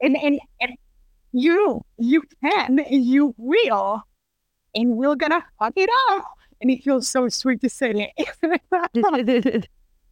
And, 0.00 0.16
and, 0.16 0.38
and 0.60 0.72
you, 1.32 1.82
you 1.98 2.22
can, 2.42 2.80
you 2.90 3.34
will, 3.38 4.02
and 4.74 4.96
we're 4.96 5.16
going 5.16 5.32
to 5.32 5.44
fuck 5.58 5.72
it 5.76 5.90
up. 6.10 6.24
And 6.60 6.70
it 6.70 6.82
feels 6.82 7.08
so 7.08 7.28
sweet 7.28 7.60
to 7.62 7.68
say 7.68 8.12
it. 8.16 9.68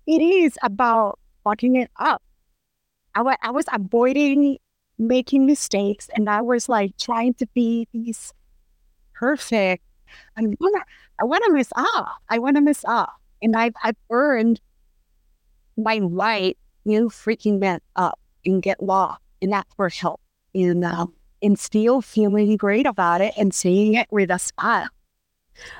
it 0.06 0.22
is 0.22 0.58
about 0.62 1.18
fucking 1.42 1.76
it 1.76 1.90
up. 1.96 2.22
I, 3.14 3.20
w- 3.20 3.36
I 3.42 3.50
was 3.50 3.64
avoiding 3.72 4.58
making 4.98 5.46
mistakes 5.46 6.08
and 6.14 6.28
I 6.28 6.42
was 6.42 6.68
like 6.68 6.96
trying 6.98 7.34
to 7.34 7.46
be 7.54 7.88
these 7.92 8.32
perfect. 9.14 9.84
I 10.36 10.42
wanna, 10.60 10.84
I 11.20 11.24
wanna 11.24 11.52
mess 11.52 11.72
up. 11.76 12.08
I 12.28 12.38
wanna 12.38 12.60
mess 12.60 12.84
up. 12.86 13.14
And 13.42 13.56
I've, 13.56 13.74
I've 13.82 13.96
earned 14.10 14.60
my 15.76 15.98
right 15.98 16.56
you 16.84 17.08
freaking 17.08 17.58
mess 17.58 17.80
up 17.96 18.18
and 18.44 18.62
get 18.62 18.82
lost 18.82 19.20
and 19.40 19.54
ask 19.54 19.74
for 19.76 19.88
help 19.88 20.20
and, 20.54 20.84
um, 20.84 21.12
and 21.42 21.58
still 21.58 22.00
feeling 22.00 22.56
great 22.56 22.86
about 22.86 23.20
it 23.20 23.34
and 23.36 23.54
seeing 23.54 23.94
it 23.94 24.06
with 24.10 24.30
a 24.30 24.38
smile. 24.38 24.88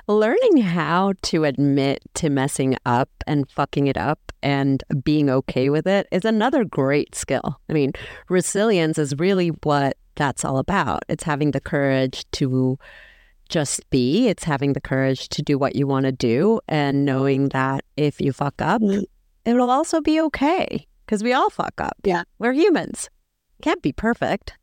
Learning 0.06 0.58
how 0.58 1.14
to 1.22 1.44
admit 1.44 2.00
to 2.14 2.30
messing 2.30 2.76
up 2.86 3.10
and 3.26 3.50
fucking 3.50 3.86
it 3.86 3.96
up 3.96 4.32
and 4.42 4.84
being 5.02 5.28
okay 5.28 5.68
with 5.68 5.86
it 5.86 6.06
is 6.12 6.24
another 6.24 6.64
great 6.64 7.14
skill. 7.14 7.60
I 7.68 7.72
mean, 7.72 7.92
resilience 8.28 8.98
is 8.98 9.14
really 9.18 9.48
what 9.48 9.96
that's 10.14 10.44
all 10.44 10.58
about. 10.58 11.04
It's 11.08 11.24
having 11.24 11.50
the 11.50 11.60
courage 11.60 12.24
to 12.32 12.78
just 13.48 13.88
be, 13.90 14.28
it's 14.28 14.44
having 14.44 14.72
the 14.72 14.80
courage 14.80 15.28
to 15.30 15.42
do 15.42 15.58
what 15.58 15.76
you 15.76 15.86
want 15.86 16.06
to 16.06 16.12
do 16.12 16.60
and 16.68 17.04
knowing 17.04 17.48
that 17.50 17.84
if 17.96 18.20
you 18.20 18.32
fuck 18.32 18.60
up, 18.60 18.82
it'll 19.44 19.70
also 19.70 20.00
be 20.00 20.20
okay 20.20 20.86
because 21.04 21.22
we 21.22 21.32
all 21.32 21.50
fuck 21.50 21.80
up. 21.80 21.96
Yeah. 22.04 22.24
We're 22.38 22.52
humans. 22.52 23.10
Can't 23.62 23.82
be 23.82 23.92
perfect. 23.92 24.54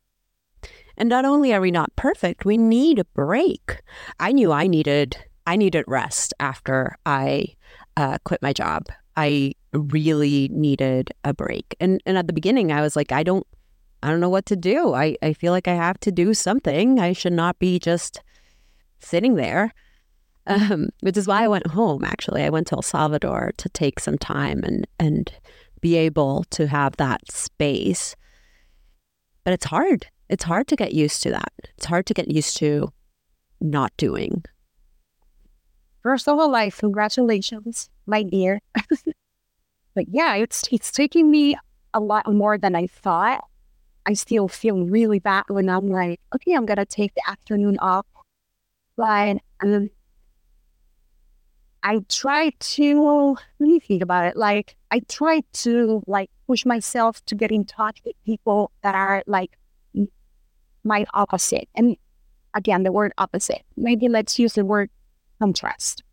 And 0.97 1.09
not 1.09 1.25
only 1.25 1.53
are 1.53 1.61
we 1.61 1.71
not 1.71 1.95
perfect, 1.95 2.45
we 2.45 2.57
need 2.57 2.99
a 2.99 3.05
break. 3.05 3.81
I 4.19 4.31
knew 4.31 4.51
I 4.51 4.67
needed 4.67 5.17
I 5.47 5.55
needed 5.55 5.85
rest 5.87 6.33
after 6.39 6.95
I 7.05 7.55
uh, 7.97 8.19
quit 8.23 8.43
my 8.43 8.53
job. 8.53 8.83
I 9.17 9.53
really 9.73 10.49
needed 10.51 11.11
a 11.23 11.33
break. 11.33 11.75
And 11.79 12.01
and 12.05 12.17
at 12.17 12.27
the 12.27 12.33
beginning 12.33 12.71
I 12.71 12.81
was 12.81 12.95
like, 12.95 13.11
I 13.11 13.23
don't 13.23 13.47
I 14.03 14.09
don't 14.09 14.19
know 14.19 14.29
what 14.29 14.45
to 14.47 14.55
do. 14.55 14.93
I, 14.93 15.15
I 15.21 15.33
feel 15.33 15.51
like 15.51 15.67
I 15.67 15.75
have 15.75 15.99
to 16.01 16.11
do 16.11 16.33
something. 16.33 16.99
I 16.99 17.13
should 17.13 17.33
not 17.33 17.59
be 17.59 17.79
just 17.79 18.21
sitting 19.01 19.35
there. 19.35 19.73
Um, 20.47 20.89
which 21.01 21.17
is 21.17 21.27
why 21.27 21.43
I 21.43 21.47
went 21.47 21.67
home 21.67 22.03
actually. 22.03 22.41
I 22.41 22.49
went 22.49 22.67
to 22.67 22.75
El 22.75 22.81
Salvador 22.81 23.51
to 23.57 23.69
take 23.69 23.99
some 23.99 24.17
time 24.17 24.63
and 24.63 24.87
and 24.99 25.31
be 25.81 25.95
able 25.95 26.45
to 26.51 26.67
have 26.67 26.97
that 26.97 27.31
space. 27.31 28.15
But 29.43 29.53
it's 29.53 29.65
hard. 29.65 30.07
It's 30.29 30.43
hard 30.43 30.67
to 30.69 30.75
get 30.75 30.93
used 30.93 31.21
to 31.23 31.31
that. 31.31 31.51
It's 31.77 31.85
hard 31.85 32.05
to 32.07 32.13
get 32.13 32.29
used 32.29 32.57
to 32.57 32.91
not 33.59 33.91
doing. 33.97 34.43
First 36.01 36.27
of 36.27 36.39
all, 36.39 36.49
like 36.49 36.75
congratulations, 36.75 37.89
my 38.05 38.23
dear. 38.23 38.61
but 39.95 40.05
yeah, 40.07 40.35
it's 40.35 40.63
it's 40.71 40.91
taking 40.91 41.29
me 41.29 41.55
a 41.93 41.99
lot 41.99 42.31
more 42.31 42.57
than 42.57 42.75
I 42.75 42.87
thought. 42.87 43.43
I 44.05 44.13
still 44.13 44.47
feel 44.47 44.85
really 44.85 45.19
bad 45.19 45.43
when 45.47 45.69
I'm 45.69 45.89
like, 45.89 46.19
okay, 46.33 46.53
I'm 46.53 46.65
gonna 46.65 46.85
take 46.85 47.13
the 47.13 47.21
afternoon 47.29 47.77
off. 47.79 48.05
But 49.01 49.37
um, 49.61 49.89
I 51.81 52.01
try 52.07 52.51
to 52.51 53.35
let 53.59 53.83
think 53.83 54.03
about 54.03 54.25
it. 54.25 54.37
Like 54.37 54.75
I 54.91 54.99
try 55.09 55.41
to 55.53 56.03
like 56.05 56.29
push 56.45 56.67
myself 56.67 57.25
to 57.25 57.33
get 57.33 57.51
in 57.51 57.65
touch 57.65 57.99
with 58.05 58.15
people 58.27 58.71
that 58.83 58.93
are 58.93 59.23
like 59.25 59.57
my 60.83 61.07
opposite. 61.15 61.67
And 61.73 61.97
again, 62.53 62.83
the 62.83 62.91
word 62.91 63.11
opposite. 63.17 63.63
Maybe 63.75 64.07
let's 64.07 64.37
use 64.37 64.53
the 64.53 64.65
word 64.65 64.91
contrast. 65.39 66.03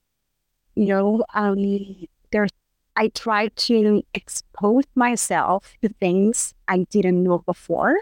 You 0.75 0.87
know, 0.87 1.25
um, 1.35 1.59
there's 2.33 2.51
I 2.97 3.09
try 3.09 3.49
to 3.49 4.03
expose 4.15 4.85
myself 4.95 5.75
to 5.83 5.91
things 6.01 6.55
I 6.69 6.87
didn't 6.89 7.23
know 7.23 7.41
before, 7.41 7.99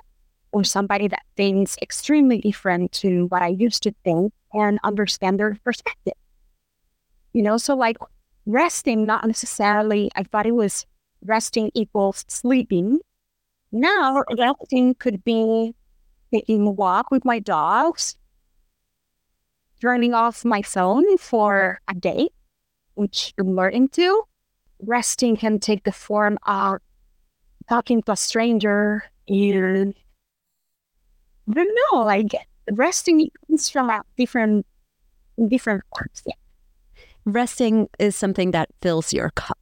or 0.53 0.63
somebody 0.63 1.09
that 1.09 1.25
thinks 1.37 1.77
extremely 1.83 2.39
different 2.39 2.93
to 3.03 3.27
what 3.27 3.43
I 3.43 3.49
used 3.49 3.83
to 3.83 3.93
think, 4.05 4.33
and 4.57 4.79
understand 4.83 5.39
their 5.39 5.57
perspective. 5.63 6.15
You 7.33 7.43
know, 7.43 7.59
so 7.59 7.77
like 7.77 7.99
resting, 8.47 9.05
not 9.05 9.27
necessarily. 9.27 10.11
I 10.17 10.23
thought 10.23 10.47
it 10.47 10.53
was 10.53 10.87
resting 11.25 11.71
equals 11.75 12.25
sleeping. 12.29 13.01
Now, 13.73 14.25
resting 14.39 14.95
could 14.95 15.23
be 15.25 15.75
taking 16.33 16.67
a 16.67 16.71
walk 16.71 17.11
with 17.11 17.25
my 17.25 17.39
dogs, 17.39 18.17
turning 19.81 20.15
off 20.15 20.45
my 20.45 20.63
phone 20.63 21.19
for 21.19 21.81
a 21.89 21.95
day, 21.95 22.31
which 22.95 23.35
I'm 23.39 23.55
learning 23.55 23.89
to. 23.91 24.25
Resting 24.81 25.37
can 25.37 25.59
take 25.59 25.85
the 25.85 25.93
form 25.93 26.39
of 26.47 26.81
talking 27.69 28.03
to 28.03 28.13
a 28.13 28.17
stranger 28.17 29.05
and 29.29 29.95
I 31.49 31.53
don't 31.53 31.79
know, 31.93 32.03
like 32.03 32.35
resting 32.73 33.29
comes 33.47 33.69
from 33.69 33.91
different 34.17 34.67
different 35.49 35.85
parts. 35.95 36.23
Yeah. 36.27 36.35
Resting 37.25 37.89
is 37.99 38.17
something 38.17 38.53
that 38.53 38.69
fills 38.81 39.13
your 39.13 39.31
cup, 39.31 39.59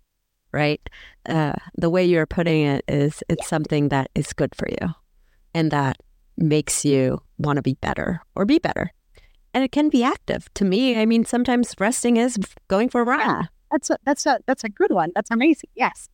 right? 0.53 0.81
Uh, 1.27 1.55
the 1.77 1.91
way 1.91 2.05
you're 2.05 2.27
putting 2.27 2.63
it 2.63 2.85
is 2.89 3.23
it's 3.29 3.45
yeah. 3.45 3.49
something 3.49 3.89
that 3.89 4.11
is 4.15 4.33
good 4.33 4.55
for 4.55 4.69
you 4.69 4.89
and 5.55 5.71
that 5.71 5.97
makes 6.37 6.85
you 6.85 7.21
want 7.39 7.57
to 7.57 7.63
be 7.63 7.75
better 7.81 8.21
or 8.35 8.45
be 8.45 8.59
better. 8.59 8.91
And 9.55 9.63
it 9.63 9.73
can 9.73 9.89
be 9.89 10.03
active. 10.03 10.53
To 10.55 10.65
me, 10.65 11.01
I 11.01 11.07
mean, 11.07 11.25
sometimes 11.25 11.75
resting 11.79 12.17
is 12.17 12.37
going 12.69 12.89
for 12.89 13.03
a 13.03 13.05
run. 13.05 13.21
Yeah, 13.21 13.43
that's 13.71 13.91
a, 13.91 13.97
that's 14.05 14.27
a 14.27 14.41
that's 14.47 14.65
a 14.65 14.69
good 14.69 14.91
one. 14.91 15.13
That's 15.15 15.31
amazing. 15.31 15.71
Yes. 15.75 16.09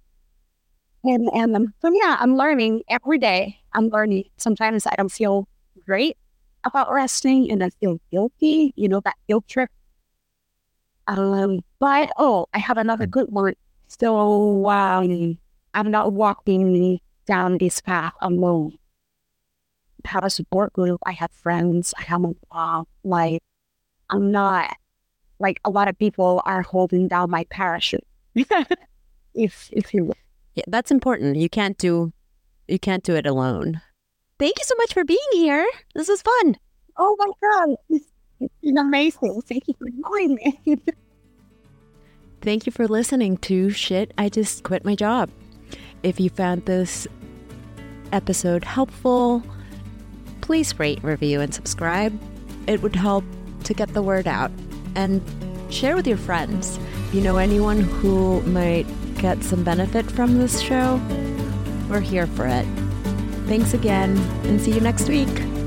And 1.02 1.30
and 1.32 1.56
um, 1.56 1.74
so 1.80 1.90
yeah, 1.90 2.16
I'm 2.20 2.36
learning 2.36 2.82
every 2.90 3.18
day. 3.18 3.58
I'm 3.72 3.88
learning. 3.88 4.24
Sometimes 4.36 4.86
I 4.86 4.94
don't 4.96 5.10
feel 5.10 5.48
great 5.86 6.18
about 6.64 6.92
resting, 6.92 7.50
and 7.50 7.62
I 7.62 7.70
feel 7.70 8.00
guilty. 8.10 8.72
You 8.76 8.88
know 8.88 9.00
that 9.00 9.16
guilt 9.28 9.48
trip. 9.48 9.70
Um, 11.06 11.60
but 11.78 12.10
oh, 12.18 12.46
I 12.54 12.58
have 12.58 12.78
another 12.78 13.06
good 13.06 13.30
one. 13.30 13.54
So 13.88 14.68
um, 14.68 15.38
I'm 15.74 15.90
not 15.90 16.12
walking 16.12 17.00
down 17.26 17.58
this 17.58 17.80
path 17.80 18.12
alone 18.20 18.78
I 20.04 20.08
have 20.10 20.24
a 20.24 20.30
support 20.30 20.72
group. 20.72 21.00
I 21.04 21.12
have 21.12 21.30
friends. 21.30 21.94
I 21.98 22.02
have 22.02 22.24
a 22.24 22.34
mom. 22.52 22.86
Like, 23.04 23.42
I'm 24.08 24.30
not 24.30 24.76
like 25.38 25.60
a 25.64 25.70
lot 25.70 25.88
of 25.88 25.98
people 25.98 26.42
are 26.44 26.62
holding 26.62 27.08
down 27.08 27.30
my 27.30 27.44
parachute. 27.44 28.06
if 29.34 29.68
if 29.72 29.94
you. 29.94 30.12
Yeah, 30.54 30.64
that's 30.66 30.90
important. 30.90 31.36
You 31.36 31.48
can't 31.48 31.78
do 31.78 32.12
you 32.68 32.78
can't 32.78 33.04
do 33.04 33.14
it 33.14 33.26
alone. 33.26 33.80
Thank 34.40 34.58
you 34.58 34.64
so 34.64 34.74
much 34.78 34.94
for 34.94 35.04
being 35.04 35.18
here. 35.32 35.68
This 35.94 36.08
was 36.08 36.22
fun. 36.22 36.56
Oh 36.96 37.14
my 37.18 37.26
god, 37.42 37.76
it's, 37.90 38.06
it's 38.40 38.78
amazing. 38.78 39.42
Thank 39.42 39.68
you 39.68 39.74
for 39.78 39.88
joining 39.90 40.36
me. 40.36 40.78
Thank 42.40 42.64
you 42.64 42.72
for 42.72 42.88
listening 42.88 43.36
to 43.36 43.68
Shit 43.68 44.14
I 44.16 44.30
Just 44.30 44.62
Quit 44.62 44.82
My 44.82 44.94
Job. 44.94 45.28
If 46.02 46.18
you 46.18 46.30
found 46.30 46.64
this 46.64 47.06
episode 48.12 48.64
helpful, 48.64 49.42
please 50.40 50.78
rate, 50.78 51.04
review, 51.04 51.42
and 51.42 51.52
subscribe. 51.52 52.18
It 52.66 52.80
would 52.80 52.96
help 52.96 53.24
to 53.64 53.74
get 53.74 53.92
the 53.92 54.02
word 54.02 54.26
out. 54.26 54.50
And 54.94 55.20
share 55.68 55.94
with 55.94 56.06
your 56.06 56.16
friends. 56.16 56.78
If 57.08 57.16
you 57.16 57.20
know 57.20 57.36
anyone 57.36 57.80
who 57.82 58.40
might 58.44 58.86
get 59.16 59.44
some 59.44 59.64
benefit 59.64 60.10
from 60.10 60.38
this 60.38 60.62
show, 60.62 60.98
we're 61.90 62.00
here 62.00 62.26
for 62.26 62.46
it. 62.46 62.66
Thanks 63.50 63.74
again, 63.74 64.16
and 64.44 64.60
see 64.60 64.70
you 64.70 64.80
next 64.80 65.08
week. 65.08 65.59